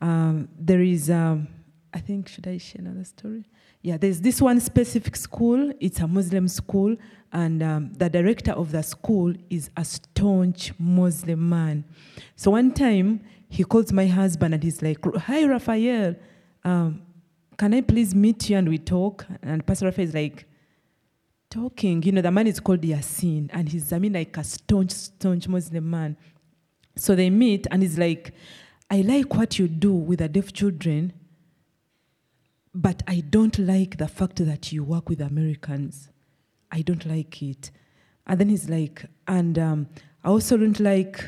[0.00, 1.48] Um, there is, um,
[1.94, 3.44] I think, should I share another story?
[3.80, 5.72] Yeah, there's this one specific school.
[5.80, 6.96] It's a Muslim school,
[7.32, 11.84] and um, the director of the school is a staunch Muslim man.
[12.36, 16.14] So one time he calls my husband and he's like, "Hi, Raphael,
[16.64, 17.02] um,
[17.56, 20.46] can I please meet you and we talk?" And Pastor Raphael is like,
[21.48, 24.92] "Talking." You know, the man is called Yasin, and he's I mean like a staunch,
[24.92, 26.16] staunch Muslim man.
[26.96, 28.34] So they meet, and he's like,
[28.90, 31.14] "I like what you do with the deaf children."
[32.74, 36.08] But I don't like the fact that you work with Americans.
[36.72, 37.70] I don't like it.
[38.26, 39.86] And then he's like, and um,
[40.24, 41.22] I also don't like,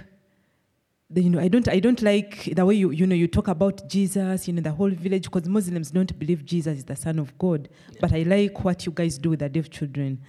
[1.11, 3.49] the, you know, I don't, I don't like the way you, you know, you talk
[3.49, 7.19] about Jesus, you know, the whole village, because Muslims don't believe Jesus is the Son
[7.19, 7.69] of God.
[7.91, 7.99] Yeah.
[8.01, 10.21] But I like what you guys do with the deaf children,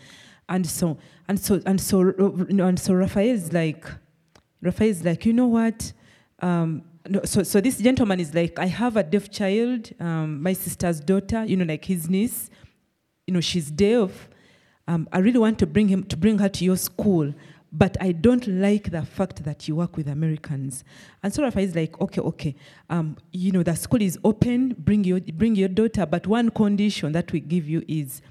[0.50, 0.98] and so,
[1.28, 3.86] and so, and so, you know, and so Raphael's like,
[4.62, 5.94] Raphael's like, you know what?
[6.42, 10.54] um, no, so, so this gentleman is like, I have a deaf child, um, my
[10.54, 12.50] sister's daughter, you know, like his niece,
[13.28, 14.30] you know, she's deaf.
[14.88, 17.34] Um, I really want to bring him to bring her to your school,
[17.72, 20.84] but I don't like the fact that you work with Americans.
[21.24, 22.56] And so Rafa is like, okay, okay,
[22.90, 24.76] um, you know, the school is open.
[24.78, 28.22] Bring your bring your daughter, but one condition that we give you is,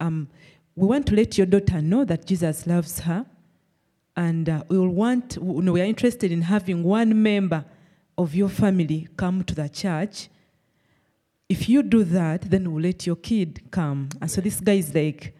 [0.00, 0.28] um,
[0.74, 3.24] we want to let your daughter know that Jesus loves her,
[4.16, 7.64] and uh, we will want, you know, we are interested in having one member
[8.18, 10.28] of your family come to the church.
[11.48, 14.08] If you do that, then we'll let your kid come.
[14.20, 15.34] And so this guy is like,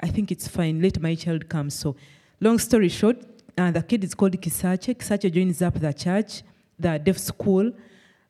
[0.00, 1.70] I think it's fine, let my child come.
[1.70, 1.96] So,
[2.40, 3.16] long story short,
[3.56, 4.94] uh, the kid is called Kisache.
[4.94, 6.42] Kisache joins up the church,
[6.78, 7.72] the deaf school,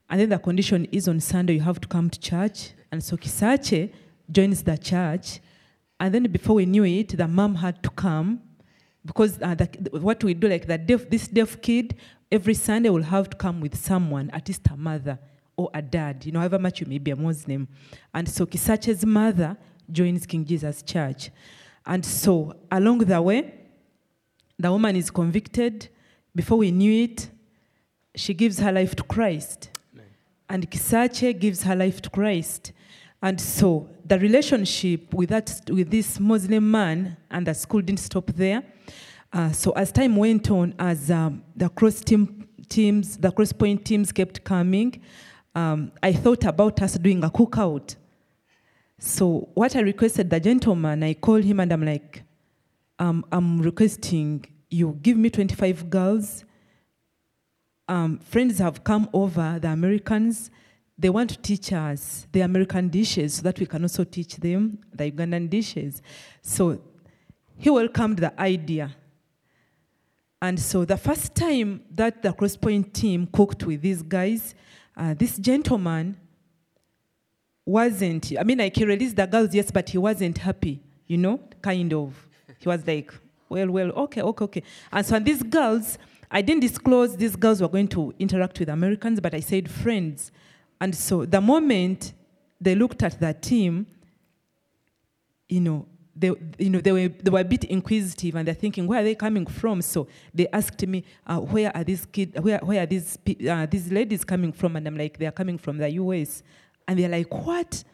[0.09, 2.70] and then the condition is on Sunday you have to come to church.
[2.92, 3.92] And so Kisache
[4.31, 5.40] joins the church,
[5.98, 8.40] and then before we knew it, the mom had to come
[9.05, 9.68] because uh, the,
[10.00, 11.96] what we do, like the deaf, this deaf kid,
[12.31, 15.18] every Sunday will have to come with someone, at least a mother
[15.57, 17.66] or a dad, you know, however much you may be a Muslim.
[18.12, 19.57] And so Kisache's mother
[19.90, 21.31] joins King Jesus Church.
[21.87, 23.55] And so along the way,
[24.59, 25.88] the woman is convicted.
[26.35, 27.31] Before we knew it,
[28.14, 29.70] she gives her life to Christ.
[30.49, 32.72] And Kisache gives her life to Christ.
[33.22, 38.27] And so the relationship with, that, with this Muslim man and the school didn't stop
[38.29, 38.62] there.
[39.33, 43.85] Uh, so as time went on, as um, the cross team teams, the cross point
[43.85, 45.01] teams kept coming,
[45.55, 47.96] um, I thought about us doing a cookout.
[48.99, 52.23] So what I requested the gentleman, I called him and I'm like,
[52.99, 56.45] um, I'm requesting you give me 25 girls.
[57.89, 60.51] Um, friends have come over, the Americans.
[60.99, 64.79] They want to teach us the American dishes so that we can also teach them
[64.93, 66.03] the Ugandan dishes.
[66.43, 66.81] So
[67.59, 68.97] he welcomed the idea.
[70.41, 74.55] And so the first time that the Crosspoint team cooked with these guys,
[74.97, 76.17] uh, this gentleman
[77.66, 81.40] wasn't, I mean, like he released the girls, yes, but he wasn't happy, you know,
[81.61, 82.14] kind of.
[82.61, 83.12] He was like,
[83.48, 84.62] well, well, okay, okay, okay.
[84.92, 85.98] And so and these girls,
[86.31, 90.31] I didn't disclose these girls were going to interact with Americans, but I said friends.
[90.81, 92.14] And so the moment
[92.61, 93.87] they looked at the team,
[95.48, 98.87] you know, they, you know, they were, they were a bit inquisitive and they're thinking,
[98.87, 99.83] where are they coming from?
[99.83, 103.92] So they asked me, uh, where are these kids, where, where are these, uh, these
[103.92, 104.76] ladies coming from?
[104.76, 106.42] And I'm like, they're coming from the US.
[106.88, 107.85] And they're like, what?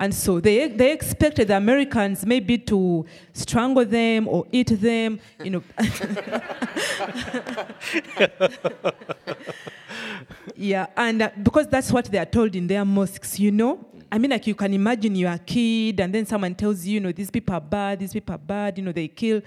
[0.00, 5.50] And so they, they expected the Americans maybe to strangle them or eat them, you
[5.50, 5.62] know.
[10.56, 13.86] yeah, and uh, because that's what they are told in their mosques, you know.
[14.10, 17.00] I mean, like you can imagine you're a kid, and then someone tells you, you
[17.00, 19.42] know, these people are bad, these people are bad, you know, they kill.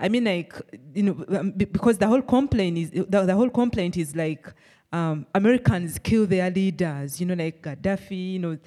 [0.00, 0.54] I mean, like,
[0.94, 4.50] you know, um, because the whole complaint is the, the whole complaint is like
[4.92, 8.58] um, Americans kill their leaders, you know, like Gaddafi, you know,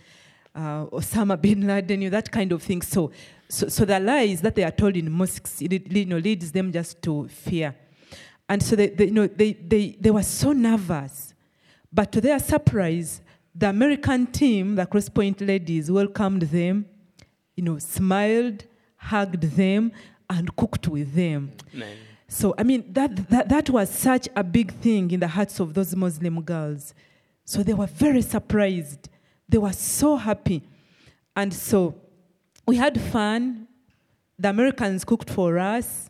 [0.54, 2.82] uh, Osama bin Laden, you know, that kind of thing.
[2.82, 3.12] So,
[3.50, 6.72] so, so the lies that they are told in mosques, it, you know, leads them
[6.72, 7.76] just to fear.
[8.48, 11.34] And so they, they, you know, they, they, they were so nervous.
[11.92, 13.22] But to their surprise,
[13.56, 16.86] the American team, the Crosspoint ladies, welcomed them,
[17.56, 19.92] you know, smiled, hugged them,
[20.30, 21.52] and cooked with them.
[22.34, 25.74] So, I mean, that, that, that was such a big thing in the hearts of
[25.74, 26.94] those Muslim girls.
[27.44, 29.10] So they were very surprised.
[29.50, 30.64] They were so happy.
[31.36, 31.94] And so
[32.66, 33.68] we had fun.
[34.40, 36.10] The Americans cooked for us.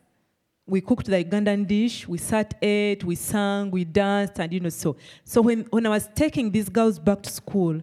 [0.67, 2.07] We cooked the Ugandan dish.
[2.07, 4.97] We sat, ate, we sang, we danced, and you know, so.
[5.25, 7.81] So when, when I was taking these girls back to school,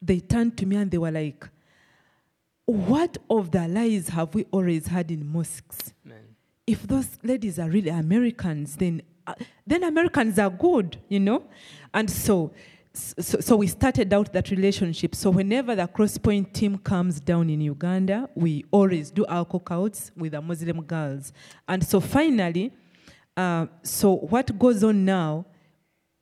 [0.00, 1.46] they turned to me and they were like,
[2.64, 5.92] What of the lies have we always had in mosques?
[6.06, 6.33] Amen.
[6.66, 9.34] If those ladies are really Americans, then uh,
[9.66, 11.44] then Americans are good, you know.
[11.92, 12.52] And so,
[12.92, 15.14] so, so we started out that relationship.
[15.14, 20.32] So whenever the Crosspoint team comes down in Uganda, we always do our cookouts with
[20.32, 21.32] the Muslim girls.
[21.66, 22.72] And so finally,
[23.36, 25.46] uh, so what goes on now?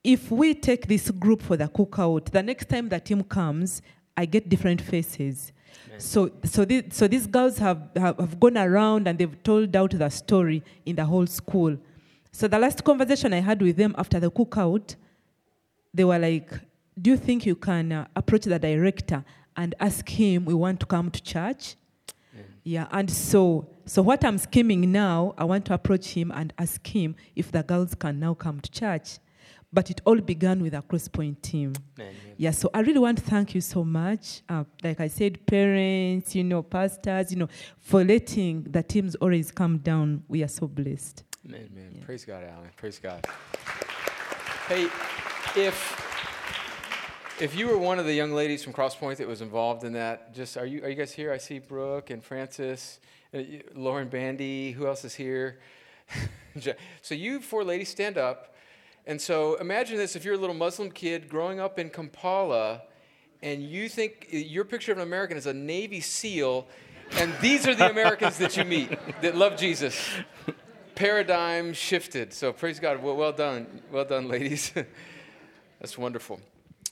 [0.04, 3.82] If we take this group for the cookout, the next time the team comes,
[4.16, 5.52] I get different faces.
[5.98, 9.90] So, so, the, so these girls have, have, have gone around and they've told out
[9.90, 11.76] the story in the whole school.
[12.32, 14.96] So the last conversation I had with them after the cookout,
[15.92, 16.50] they were like,
[17.00, 19.24] "Do you think you can uh, approach the director
[19.56, 21.76] and ask him we want to come to church?"
[22.64, 26.86] Yeah, and so so what I'm scheming now, I want to approach him and ask
[26.86, 29.18] him if the girls can now come to church.
[29.72, 31.72] But it all began with a crosspoint team.
[31.98, 32.14] Amen.
[32.36, 34.42] Yeah, so I really want to thank you so much.
[34.48, 37.48] Uh, like I said, parents, you know, pastors, you know,
[37.78, 40.24] for letting the teams always come down.
[40.28, 41.24] We are so blessed.
[41.46, 41.68] Amen.
[41.72, 42.02] Amen.
[42.04, 42.70] Praise God, Allen.
[42.76, 43.26] Praise God.
[44.68, 44.88] Hey,
[45.56, 46.10] if
[47.40, 50.34] if you were one of the young ladies from Crosspoint that was involved in that,
[50.34, 51.32] just are you are you guys here?
[51.32, 53.00] I see Brooke and Francis,
[53.34, 53.40] uh,
[53.74, 54.72] Lauren Bandy.
[54.72, 55.60] Who else is here?
[57.00, 58.51] So you four ladies stand up,
[59.06, 62.82] and so imagine this: if you're a little Muslim kid growing up in Kampala,
[63.42, 66.66] and you think your picture of an American is a Navy SEAL,
[67.12, 68.90] and these are the Americans that you meet
[69.20, 70.08] that love Jesus.
[70.94, 72.32] Paradigm shifted.
[72.32, 73.02] So praise God.
[73.02, 74.72] Well, well done, well done, ladies.
[75.80, 76.40] That's wonderful.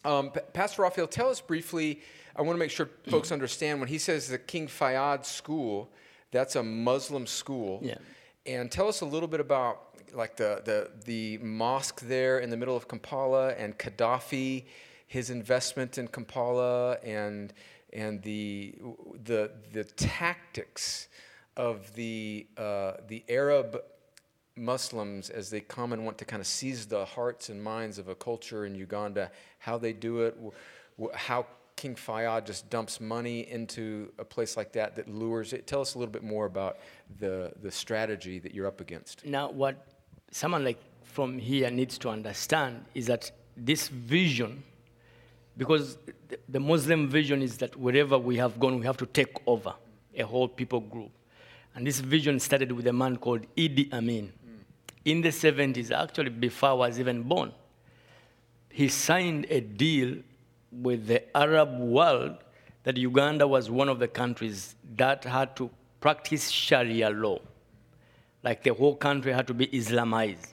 [0.04, 2.00] Um, Pa- Pastor Raphael, tell us briefly.
[2.34, 5.90] I want to make sure folks understand when he says the King Fayed School,
[6.30, 7.80] that's a Muslim school.
[7.82, 7.98] Yeah.
[8.46, 12.56] And tell us a little bit about like the, the, the mosque there in the
[12.56, 14.64] middle of Kampala and Gaddafi,
[15.06, 17.52] his investment in Kampala, and,
[17.92, 18.74] and the,
[19.24, 21.08] the, the tactics
[21.56, 23.80] of the, uh, the Arab
[24.56, 28.08] Muslims as they come and want to kind of seize the hearts and minds of
[28.08, 30.36] a culture in Uganda, how they do it,
[31.14, 31.46] how
[31.76, 35.66] King Fayed just dumps money into a place like that that lures it.
[35.66, 36.78] Tell us a little bit more about
[37.18, 39.24] the, the strategy that you're up against.
[39.24, 39.86] Now, what
[40.30, 44.62] someone like from here needs to understand is that this vision,
[45.56, 45.98] because
[46.48, 49.74] the- Muslim vision is that wherever we have gone, we have to take over
[50.16, 51.10] a whole people group.
[51.74, 54.32] And this vision started with a man called Idi Amin.
[55.04, 57.52] In the 70s, actually, before I was even born,
[58.68, 60.16] he signed a deal
[60.70, 62.36] with the Arab world
[62.84, 65.70] that Uganda was one of the countries that had to
[66.00, 67.38] practice Sharia law.
[68.42, 70.46] Like the whole country had to be Islamized.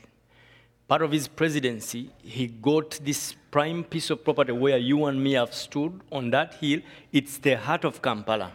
[0.87, 5.33] Part of his presidency, he got this prime piece of property where you and me
[5.33, 6.79] have stood on that hill.
[7.11, 8.53] It's the heart of Kampala.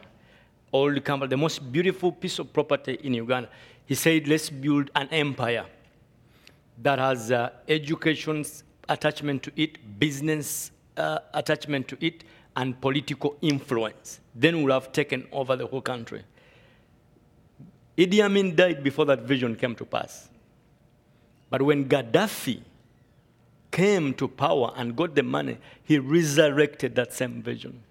[0.73, 3.51] Old Kampala, the most beautiful piece of property in Uganda.
[3.85, 5.67] He said, let's build an empire
[6.83, 8.45] that has uh, education
[8.89, 12.25] attachment to it, business uh, attachment to it,
[12.57, 14.21] and political influence.
[14.35, 16.23] Then we'll have taken over the whole country.
[17.97, 20.29] Idi Amin died before that vision came to pass.
[21.51, 22.63] But when Gaddafi
[23.71, 27.83] came to power and got the money, he resurrected that same vision.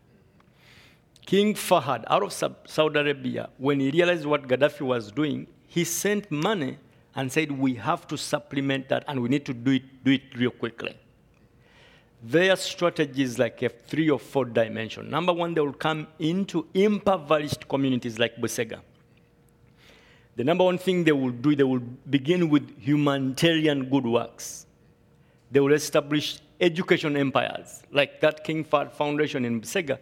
[1.26, 2.34] King Fahad, out of
[2.66, 6.78] Saudi Arabia, when he realized what Gaddafi was doing, he sent money
[7.16, 10.24] and said, We have to supplement that and we need to do it, do it
[10.36, 10.96] real quickly.
[12.24, 15.10] Their strategy is like a three or four dimension.
[15.10, 18.82] Number one, they will come into impoverished communities like Busega.
[20.36, 24.66] The number one thing they will do, they will begin with humanitarian good works.
[25.52, 29.98] They will establish education empires, like that King Fahd Foundation in Busega.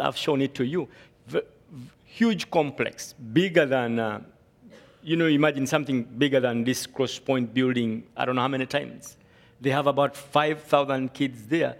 [0.00, 0.88] I've shown it to you.
[2.04, 4.20] Huge complex, bigger than, uh,
[5.02, 8.66] you know, imagine something bigger than this Cross Point building, I don't know how many
[8.66, 9.16] times.
[9.60, 11.76] They have about 5,000 kids there.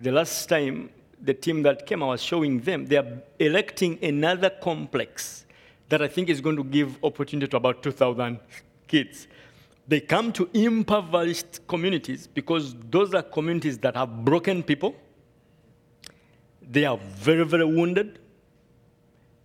[0.00, 4.50] The last time the team that came, I was showing them, they are electing another
[4.50, 5.46] complex
[5.92, 8.38] that I think is going to give opportunity to about 2,000
[8.88, 9.26] kids.
[9.86, 14.96] They come to impoverished communities because those are communities that have broken people.
[16.62, 18.20] They are very, very wounded.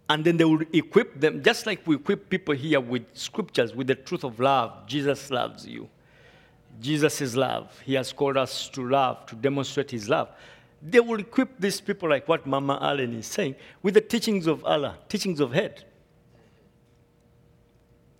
[0.07, 3.87] And then they will equip them, just like we equip people here with scriptures, with
[3.87, 4.87] the truth of love.
[4.87, 5.89] Jesus loves you.
[6.79, 7.77] Jesus is love.
[7.85, 10.29] He has called us to love, to demonstrate his love.
[10.81, 14.63] They will equip these people, like what Mama Allen is saying, with the teachings of
[14.63, 15.83] Allah, teachings of head.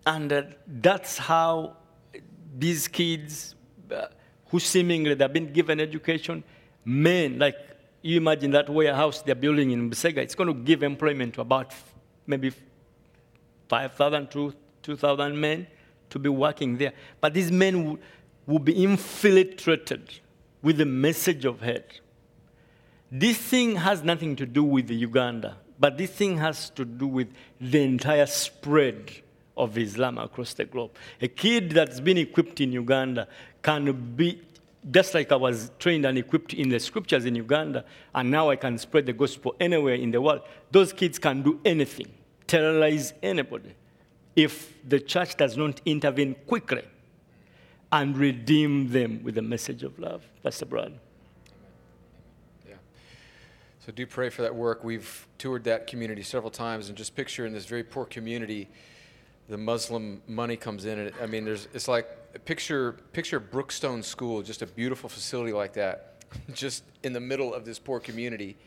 [0.07, 1.75] And uh, that's how
[2.57, 3.55] these kids,
[3.93, 4.05] uh,
[4.47, 6.45] who seemingly they've been given education,
[6.85, 7.57] men, like
[8.01, 11.71] you imagine that warehouse they're building in Busega, it's going to give employment to about
[11.71, 11.93] f-
[12.25, 12.53] maybe
[13.67, 15.67] 5,000 to 2,000 men
[16.09, 16.93] to be working there.
[17.19, 17.99] But these men will,
[18.45, 20.21] will be infiltrated
[20.61, 21.99] with the message of hate.
[23.11, 27.27] This thing has nothing to do with Uganda, but this thing has to do with
[27.59, 29.11] the entire spread
[29.57, 30.91] of Islam across the globe.
[31.21, 33.27] A kid that's been equipped in Uganda
[33.61, 34.41] can be,
[34.91, 37.83] just like I was trained and equipped in the scriptures in Uganda,
[38.15, 40.41] and now I can spread the gospel anywhere in the world.
[40.71, 42.07] Those kids can do anything,
[42.45, 43.73] terrorize anybody,
[44.35, 46.83] if the church does not intervene quickly
[47.91, 50.23] and redeem them with the message of love.
[50.43, 50.93] Pastor Brad.
[52.67, 52.75] Yeah.
[53.79, 54.83] So do pray for that work.
[54.83, 58.67] We've toured that community several times, and just picture in this very poor community,
[59.49, 62.07] the Muslim money comes in, and it, I mean, there's it's like
[62.45, 67.65] picture picture Brookstone School, just a beautiful facility like that, just in the middle of
[67.65, 68.57] this poor community,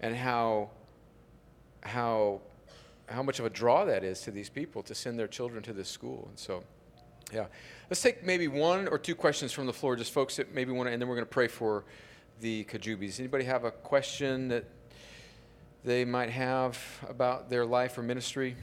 [0.00, 0.70] and how
[1.82, 2.40] how
[3.06, 5.72] how much of a draw that is to these people to send their children to
[5.72, 6.62] this school, and so.
[7.32, 7.46] Yeah.
[7.88, 10.88] Let's take maybe one or two questions from the floor, just folks that maybe want
[10.88, 11.84] to, and then we're going to pray for
[12.40, 13.18] the Kajjubis.
[13.20, 14.66] Anybody have a question that
[15.82, 18.54] they might have about their life or ministry?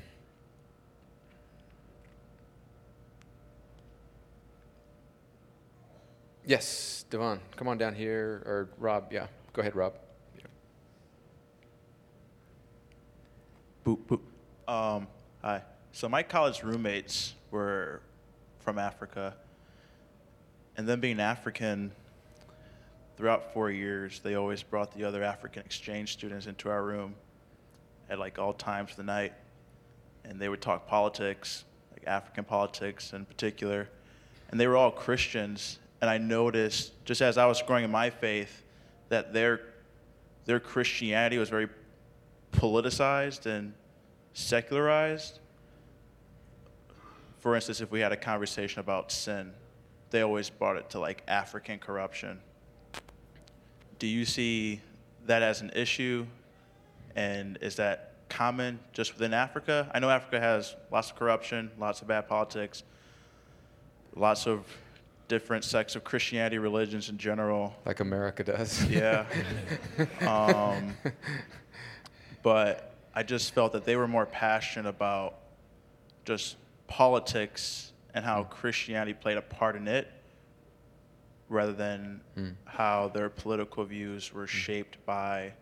[6.49, 9.27] Yes, Devon, come on down here, or Rob, yeah.
[9.53, 9.93] Go ahead, Rob.
[10.35, 10.45] Yeah.
[13.85, 14.21] Boop, boop.
[14.67, 15.05] Um,
[15.43, 15.61] hi.
[15.91, 18.01] So my college roommates were
[18.61, 19.35] from Africa.
[20.75, 21.91] And then being African,
[23.15, 27.13] throughout four years, they always brought the other African exchange students into our room
[28.09, 29.33] at like all times of the night.
[30.25, 33.87] And they would talk politics, like African politics in particular.
[34.49, 35.77] And they were all Christians.
[36.01, 38.63] And I noticed, just as I was growing in my faith,
[39.09, 39.61] that their,
[40.45, 41.67] their Christianity was very
[42.53, 43.73] politicized and
[44.33, 45.39] secularized.
[47.39, 49.53] For instance, if we had a conversation about sin,
[50.09, 52.39] they always brought it to like African corruption.
[53.99, 54.81] Do you see
[55.25, 56.25] that as an issue?
[57.15, 59.89] And is that common just within Africa?
[59.93, 62.83] I know Africa has lots of corruption, lots of bad politics,
[64.15, 64.65] lots of
[65.29, 67.73] different sects of Christianity, religions in general.
[67.85, 68.83] Like America does.
[68.89, 69.25] Yeah.
[70.27, 70.97] um,
[72.43, 75.35] but I just felt that they were more passionate about
[76.25, 76.57] just
[76.87, 80.07] politics and how Christianity played a part in it
[81.47, 82.55] rather than Mm.
[82.65, 85.53] how their political views were shaped by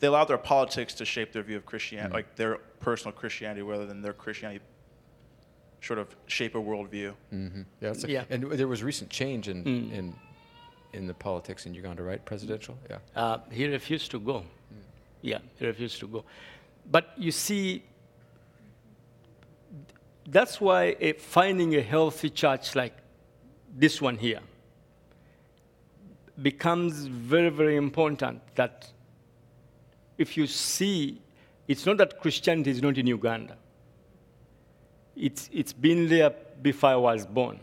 [0.00, 2.14] they allowed their politics to shape their view of Christianity, Mm.
[2.14, 4.62] like their personal Christianity, rather than their Christianity
[5.80, 7.14] sort of shape a worldview.
[7.30, 8.24] hmm Yeah, a- Yeah.
[8.30, 9.92] And there was recent change in, Mm.
[9.92, 10.14] in,
[10.92, 12.24] in the politics in Uganda, right?
[12.24, 12.76] Presidential?
[12.90, 12.98] Yeah.
[13.14, 14.44] Uh, he refused to go.
[15.22, 16.24] Yeah, he refused to go.
[16.90, 17.82] But you see,
[20.26, 22.94] that's why uh, finding a healthy church like
[23.76, 24.40] this one here
[26.42, 28.40] becomes very, very important.
[28.54, 28.90] That
[30.18, 31.20] if you see,
[31.66, 33.56] it's not that Christianity is not in Uganda,
[35.18, 37.58] it's, it's been there before I was born.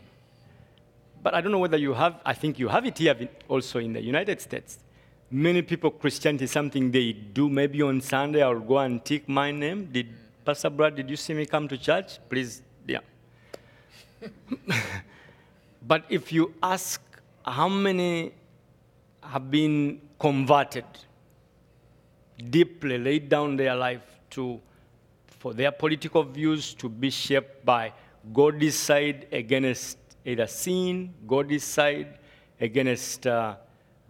[1.22, 3.92] But I don't know whether you have, I think you have it here also in
[3.92, 4.78] the United States.
[5.30, 7.48] Many people, Christianity is something they do.
[7.48, 9.88] Maybe on Sunday I'll go and take my name.
[9.90, 10.08] Did
[10.44, 12.20] Pastor Brad, did you see me come to church?
[12.28, 13.00] Please, yeah.
[15.82, 17.00] but if you ask
[17.44, 18.32] how many
[19.20, 20.84] have been converted,
[22.50, 24.60] deeply laid down their life to,
[25.38, 27.92] for their political views to be shaped by
[28.32, 32.18] God's side against either sin, God's side
[32.60, 33.56] against uh,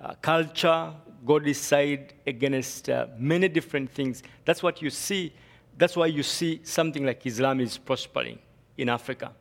[0.01, 0.93] uh, culture,
[1.25, 4.23] God's side against uh, many different things.
[4.45, 5.33] That's what you see.
[5.77, 8.39] That's why you see something like Islam is prospering
[8.79, 9.33] in Africa.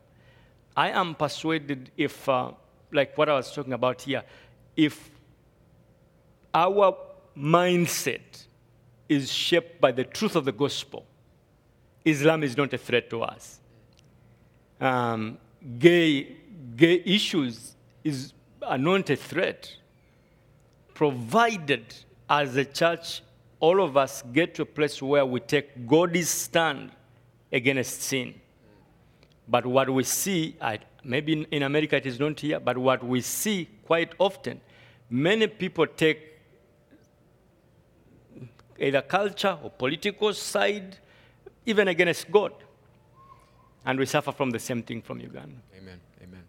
[0.75, 2.51] I am persuaded if, uh,
[2.91, 4.23] like what I was talking about here,
[4.75, 5.09] if
[6.53, 6.97] our
[7.37, 8.45] mindset
[9.07, 11.05] is shaped by the truth of the gospel,
[12.05, 13.59] Islam is not a threat to us.
[14.79, 15.39] Um,
[15.79, 16.37] gay,
[16.75, 19.75] gay issues is, are not a threat,
[20.93, 21.83] provided
[22.29, 23.23] as a church,
[23.59, 26.91] all of us get to a place where we take God's stand
[27.51, 28.35] against sin.
[29.47, 30.55] But what we see,
[31.03, 34.59] maybe in, in America it is not here, but what we see quite often,
[35.09, 36.19] many people take
[38.79, 40.97] either culture or political side,
[41.65, 42.53] even against God.
[43.85, 45.57] And we suffer from the same thing from Uganda.
[45.77, 45.99] Amen.
[46.23, 46.43] Amen.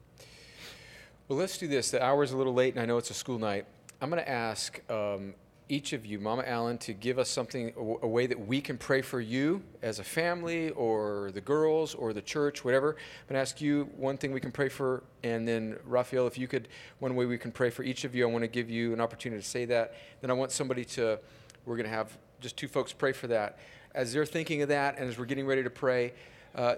[1.29, 1.91] Well, let's do this.
[1.91, 3.67] The hour is a little late, and I know it's a school night.
[4.01, 5.35] I'm going to ask um,
[5.69, 9.03] each of you, Mama Allen, to give us something, a, way that we can pray
[9.03, 12.91] for you as a family, or the girls, or the church, whatever.
[12.91, 16.39] I'm going to ask you one thing we can pray for, and then Raphael, if
[16.39, 16.69] you could,
[17.01, 18.27] one way we can pray for each of you.
[18.27, 19.95] I want to give you an opportunity to say that.
[20.21, 21.19] Then I want somebody to.
[21.64, 23.59] We're going to have just two folks pray for that.
[23.97, 26.13] As they're thinking of that, and as we're getting ready to pray.
[26.55, 26.75] Uh,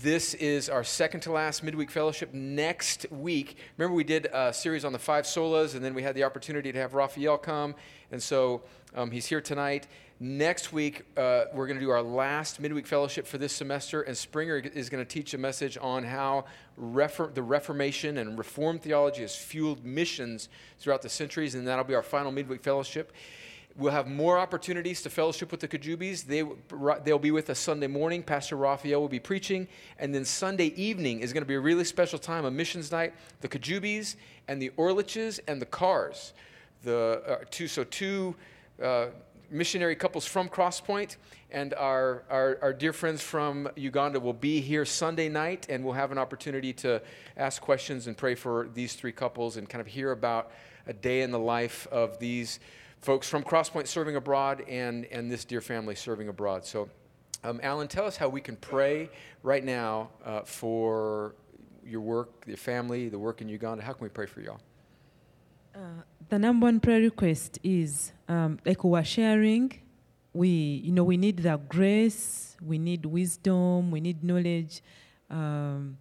[0.00, 2.32] this is our second to last midweek fellowship.
[2.32, 6.14] Next week, remember we did a series on the five solas, and then we had
[6.14, 7.74] the opportunity to have Raphael come,
[8.12, 8.62] and so
[8.94, 9.88] um, he's here tonight.
[10.20, 14.16] Next week, uh, we're going to do our last midweek fellowship for this semester, and
[14.16, 16.44] Springer is going to teach a message on how
[16.76, 20.48] the Reformation and Reformed theology has fueled missions
[20.78, 23.12] throughout the centuries, and that'll be our final midweek fellowship.
[23.76, 26.26] We'll have more opportunities to fellowship with the Kajjubis.
[26.26, 26.44] They,
[27.04, 28.22] they'll be with us Sunday morning.
[28.22, 29.66] Pastor Raphael will be preaching.
[29.98, 33.14] And then Sunday evening is going to be a really special time, a missions night.
[33.40, 34.16] The Kajjubis
[34.48, 36.34] and the Orliches and the Cars.
[36.82, 38.34] The, uh, two, so two
[38.82, 39.06] uh,
[39.50, 41.16] missionary couples from Crosspoint,
[41.50, 45.94] and our, our, our dear friends from Uganda will be here Sunday night, and we'll
[45.94, 47.00] have an opportunity to
[47.36, 50.50] ask questions and pray for these three couples and kind of hear about
[50.86, 52.58] a day in the life of these
[53.02, 56.64] folks from Crosspoint serving abroad and, and this dear family serving abroad.
[56.64, 56.88] So,
[57.42, 59.10] um, Allen, tell us how we can pray
[59.42, 61.34] right now uh, for
[61.84, 63.82] your work, your family, the work in Uganda.
[63.82, 64.60] How can we pray for y'all?
[65.74, 69.72] Uh, the number one prayer request is um, like we were sharing.
[70.32, 70.48] We,
[70.84, 74.80] you know, we need the grace, we need wisdom, we need knowledge.
[75.28, 75.98] Um,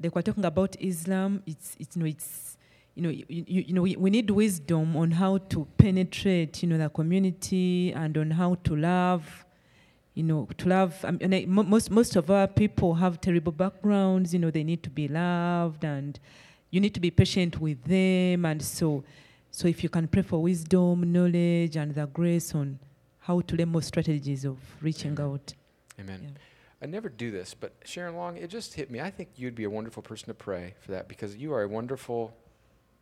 [0.00, 2.56] like we're talking about Islam, it's, it's, you know, it's,
[2.98, 3.24] you know, you,
[3.68, 8.18] you, know, we, we need wisdom on how to penetrate, you know, the community and
[8.18, 9.44] on how to love,
[10.14, 11.04] you know, to love.
[11.04, 14.34] I mean, most most of our people have terrible backgrounds.
[14.34, 16.18] You know, they need to be loved, and
[16.72, 18.44] you need to be patient with them.
[18.44, 19.04] And so,
[19.52, 22.80] so if you can pray for wisdom, knowledge, and the grace on
[23.20, 25.54] how to learn more strategies of reaching out.
[26.00, 26.20] Amen.
[26.24, 26.30] Yeah.
[26.82, 29.00] I never do this, but Sharon Long, it just hit me.
[29.00, 31.68] I think you'd be a wonderful person to pray for that because you are a
[31.68, 32.34] wonderful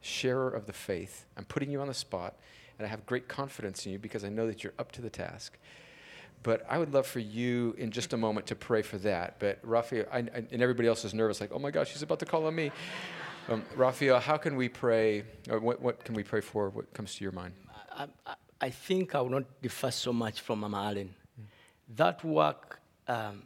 [0.01, 1.27] sharer of the faith.
[1.37, 2.37] I'm putting you on the spot,
[2.79, 5.11] and I have great confidence in you because I know that you're up to the
[5.11, 5.59] task.
[6.43, 9.37] But I would love for you in just a moment to pray for that.
[9.39, 12.21] But Raphael, I, I, and everybody else is nervous, like, oh my gosh, she's about
[12.21, 12.71] to call on me.
[13.49, 15.23] Um, Raphael, how can we pray?
[15.49, 16.69] Or what, what can we pray for?
[16.71, 17.55] What comes to your mind?
[17.93, 18.09] I,
[18.61, 21.15] I, think I will not differ so much from Mama Allen.
[21.95, 23.45] That work um,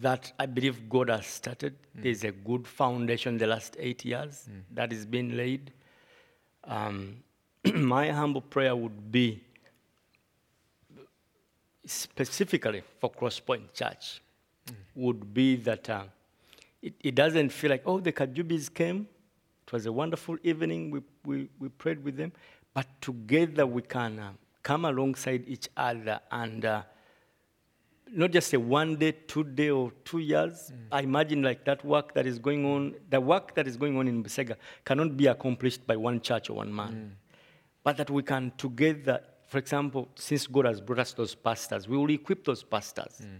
[0.00, 4.92] that I believe God has started, there's a good foundation the last eight years that
[4.92, 5.72] is being laid.
[6.64, 7.22] Um,
[7.74, 9.42] my humble prayer would be
[11.86, 14.20] specifically for Crosspoint Church
[14.94, 16.04] would be that uh,
[16.82, 19.08] it, it doesn't feel like, oh, the Kajjubis came.
[19.66, 20.90] It was a wonderful evening.
[20.90, 22.32] We, we, we prayed with them.
[22.72, 24.32] But together we can uh,
[24.62, 26.82] come alongside each other and uh,
[28.14, 30.72] not just a one day, two day, or two years.
[30.72, 30.76] Mm.
[30.92, 34.06] I imagine like that work that is going on, the work that is going on
[34.06, 36.92] in Busega cannot be accomplished by one church or one man.
[36.92, 37.10] Mm.
[37.82, 41.96] But that we can together, for example, since God has brought us those pastors, we
[41.96, 43.20] will equip those pastors.
[43.22, 43.38] Mm.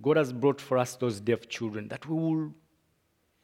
[0.00, 2.54] God has brought for us those deaf children that we will.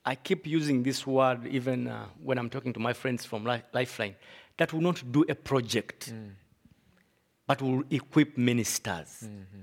[0.06, 3.62] I keep using this word even uh, when I'm talking to my friends from Li-
[3.72, 4.16] Lifeline,
[4.56, 6.12] that will not do a project,
[7.46, 9.24] but will equip ministers.
[9.24, 9.60] Mm-hmm.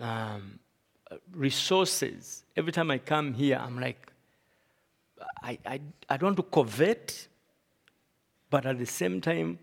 [0.00, 0.60] Um,
[1.10, 2.44] uh, resources.
[2.56, 4.12] Every time I come here, I'm like,
[5.42, 7.28] I, I, I don't want to covet,
[8.50, 9.58] but at the same time,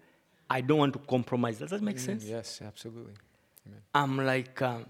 [0.49, 1.59] I don't want to compromise.
[1.59, 2.23] Does that make sense?
[2.23, 3.13] Yes, absolutely.
[3.67, 3.81] Amen.
[3.93, 4.85] I'm like um,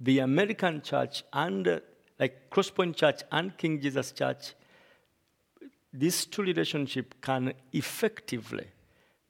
[0.00, 1.80] the American church and uh,
[2.18, 4.54] like Crosspoint Church and King Jesus Church.
[5.92, 8.66] This two relationship can effectively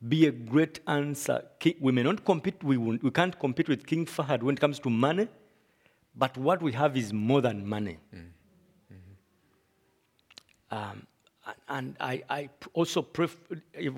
[0.09, 1.44] be a great answer.
[1.80, 2.62] We may not compete.
[2.62, 5.28] We, won't- we can't compete with King Fahad when it comes to money,
[6.14, 7.98] but what we have is more than money.
[8.14, 8.26] Mm.
[8.92, 10.76] Mm-hmm.
[10.76, 11.07] Um,
[11.46, 13.28] a- and I also pray,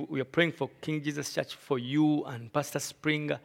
[0.09, 3.41] we are praying for King Jesus Church for you and Pastor Springer.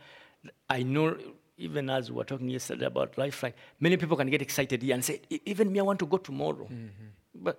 [0.70, 1.18] I know,
[1.58, 5.04] even as we were talking yesterday about Lifeline, many people can get excited here and
[5.06, 6.66] say, "E- even me, I want to go tomorrow.
[6.66, 6.90] Mm-hmm.
[7.36, 7.58] But,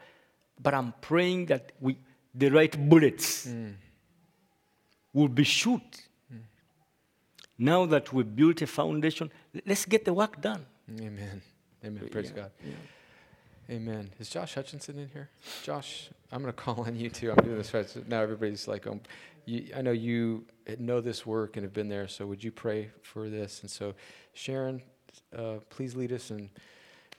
[0.61, 1.97] but I'm praying that we,
[2.35, 3.75] the right bullets mm.
[5.13, 6.09] Will be shoot.
[7.59, 9.31] Now that we built a foundation,
[9.67, 10.67] let's get the work done.
[10.91, 11.43] Amen.
[11.85, 12.09] Amen.
[12.11, 12.51] Praise God.
[13.71, 14.11] Amen.
[14.19, 15.29] Is Josh Hutchinson in here?
[15.63, 17.31] Josh, I'm going to call on you too.
[17.31, 17.89] I'm doing this right.
[17.89, 19.01] So now everybody's like, um,
[19.45, 20.45] you, I know you
[20.79, 23.61] know this work and have been there, so would you pray for this?
[23.63, 23.95] And so,
[24.35, 24.83] Sharon,
[25.37, 26.51] uh, please lead us in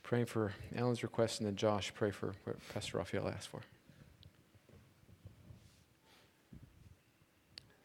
[0.04, 3.62] praying for Allen's request, and then Josh, pray for what Pastor Raphael asked for.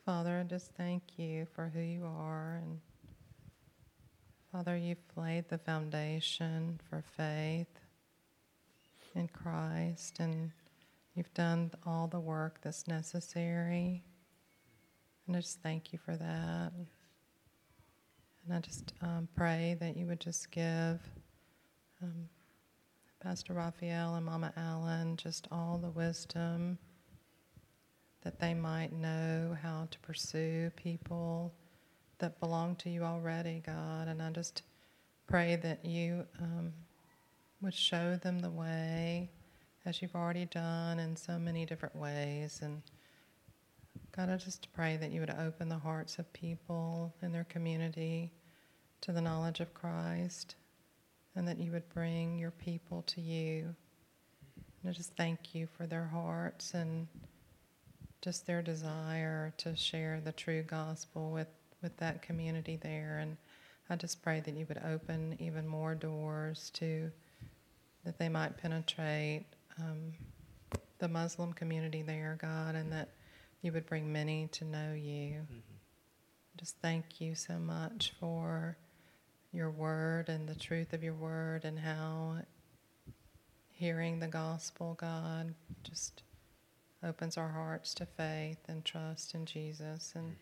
[0.08, 2.62] Father, I just thank you for who you are.
[2.62, 2.80] And
[4.50, 7.78] Father, you've laid the foundation for faith
[9.14, 10.50] in Christ, and
[11.14, 14.02] you've done all the work that's necessary.
[15.26, 16.72] And I just thank you for that.
[18.46, 21.02] And I just um, pray that you would just give
[22.02, 22.30] um,
[23.22, 26.78] Pastor Raphael and Mama Allen just all the wisdom
[28.22, 31.52] that they might know how to pursue people
[32.18, 34.08] that belong to you already, God.
[34.08, 34.62] And I just
[35.26, 36.72] pray that you um,
[37.60, 39.30] would show them the way
[39.84, 42.60] as you've already done in so many different ways.
[42.62, 42.82] And
[44.16, 48.32] God, I just pray that you would open the hearts of people in their community
[49.02, 50.56] to the knowledge of Christ
[51.36, 53.74] and that you would bring your people to you.
[54.82, 57.06] And I just thank you for their hearts and
[58.20, 61.48] just their desire to share the true gospel with,
[61.82, 63.18] with that community there.
[63.20, 63.36] And
[63.88, 67.10] I just pray that you would open even more doors to
[68.04, 69.44] that they might penetrate
[69.80, 70.12] um,
[70.98, 73.10] the Muslim community there, God, and that
[73.62, 75.46] you would bring many to know you.
[76.56, 78.76] Just thank you so much for
[79.52, 82.38] your word and the truth of your word and how
[83.70, 85.54] hearing the gospel, God,
[85.84, 86.22] just
[87.02, 90.12] opens our hearts to faith and trust in Jesus.
[90.14, 90.36] And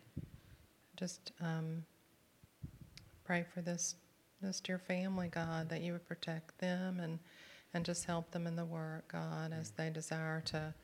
[0.96, 1.84] just um,
[3.24, 3.96] pray for this
[4.42, 7.18] this dear family, God, that you would protect them and
[7.74, 10.74] and just help them in the work, God, as they desire to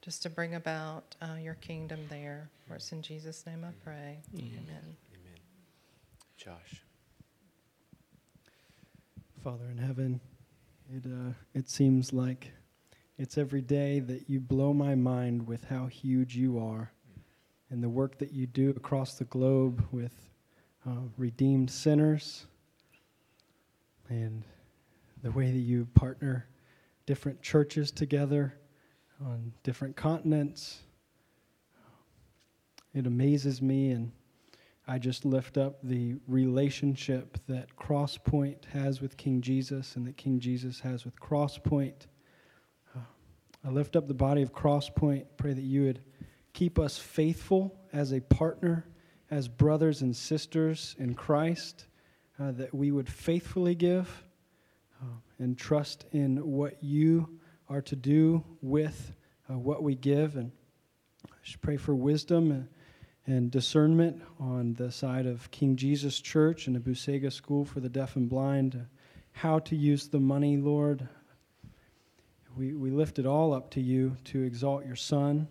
[0.00, 2.50] just to bring about uh, your kingdom there.
[2.66, 4.18] For it's in Jesus' name I pray.
[4.36, 4.56] Amen.
[4.68, 4.96] Amen.
[6.36, 6.82] Josh.
[9.42, 10.20] Father in heaven,
[10.92, 12.52] it, uh, it seems like
[13.18, 16.92] it's every day that you blow my mind with how huge you are
[17.70, 20.30] and the work that you do across the globe with
[20.86, 22.46] uh, redeemed sinners
[24.08, 24.44] and
[25.22, 26.46] the way that you partner
[27.06, 28.54] different churches together
[29.24, 30.82] on different continents.
[32.94, 34.12] It amazes me and
[34.86, 40.40] I just lift up the relationship that Crosspoint has with King Jesus and that King
[40.40, 42.06] Jesus has with Crosspoint.
[43.64, 46.00] I lift up the body of Crosspoint, pray that you would
[46.52, 48.86] keep us faithful as a partner,
[49.30, 51.86] as brothers and sisters in Christ,
[52.40, 54.24] uh, that we would faithfully give
[55.02, 55.06] uh,
[55.38, 57.28] and trust in what you
[57.68, 59.12] are to do with
[59.50, 60.36] uh, what we give.
[60.36, 60.52] And
[61.26, 62.68] I just pray for wisdom and,
[63.26, 67.88] and discernment on the side of King Jesus Church and the Busega School for the
[67.88, 68.84] Deaf and Blind, uh,
[69.32, 71.08] how to use the money, Lord.
[72.58, 75.46] We, we lift it all up to you to exalt your Son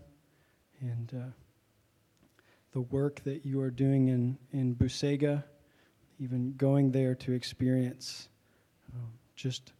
[0.82, 1.32] and uh,
[2.74, 5.46] the work that you are doing in, in Busega,
[6.20, 8.28] even going there to experience
[8.94, 9.72] um, just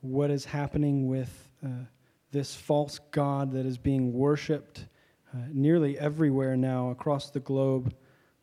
[0.00, 1.84] what is happening with uh,
[2.30, 4.86] this false God that is being worshiped
[5.34, 7.94] uh, nearly everywhere now across the globe.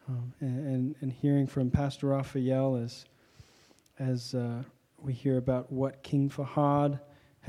[0.07, 3.05] Um, and, and, hearing from Pastor Raphael as,
[3.97, 4.61] as uh,
[4.99, 6.99] we hear about what King Fahad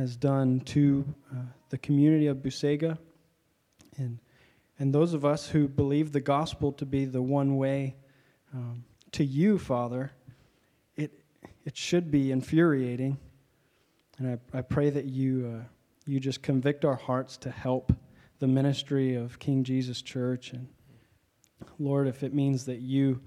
[0.00, 2.96] has done to uh, the community of Busega.
[3.98, 4.18] And,
[4.78, 7.96] and those of us who believe the gospel to be the one way
[8.54, 10.12] um, to you, Father,
[10.96, 11.20] it,
[11.66, 13.18] it should be infuriating.
[14.18, 15.64] And I, I pray that you, uh,
[16.06, 17.92] you just convict our hearts to help
[18.38, 20.54] the ministry of King Jesus Church.
[20.54, 20.66] And
[21.78, 23.20] Lord, if it means that you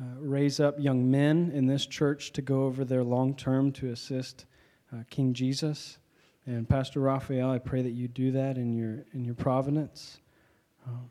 [0.00, 3.90] uh, raise up young men in this church to go over there long term to
[3.90, 4.46] assist
[4.92, 5.98] uh, King Jesus.
[6.46, 10.18] And Pastor Raphael, I pray that you do that in your, in your providence.
[10.86, 11.08] Um,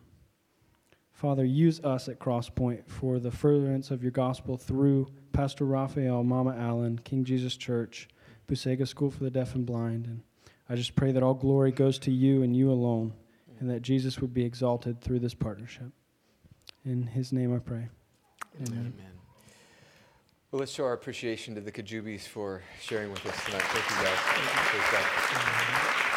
[1.13, 6.55] Father, use us at Crosspoint for the furtherance of your gospel through Pastor Raphael, Mama
[6.57, 8.09] Allen, King Jesus Church,
[8.47, 10.05] Busega School for the Deaf and Blind.
[10.07, 10.21] And
[10.67, 13.13] I just pray that all glory goes to you and you alone
[13.59, 15.91] and that Jesus would be exalted through this partnership.
[16.83, 17.87] In his name I pray.
[18.67, 18.93] Amen.
[18.97, 19.20] Amen.
[20.51, 23.61] Well, let's show our appreciation to the Kajjubis for sharing with us tonight.
[23.61, 24.17] Thank you guys.
[25.31, 26.10] Thank you.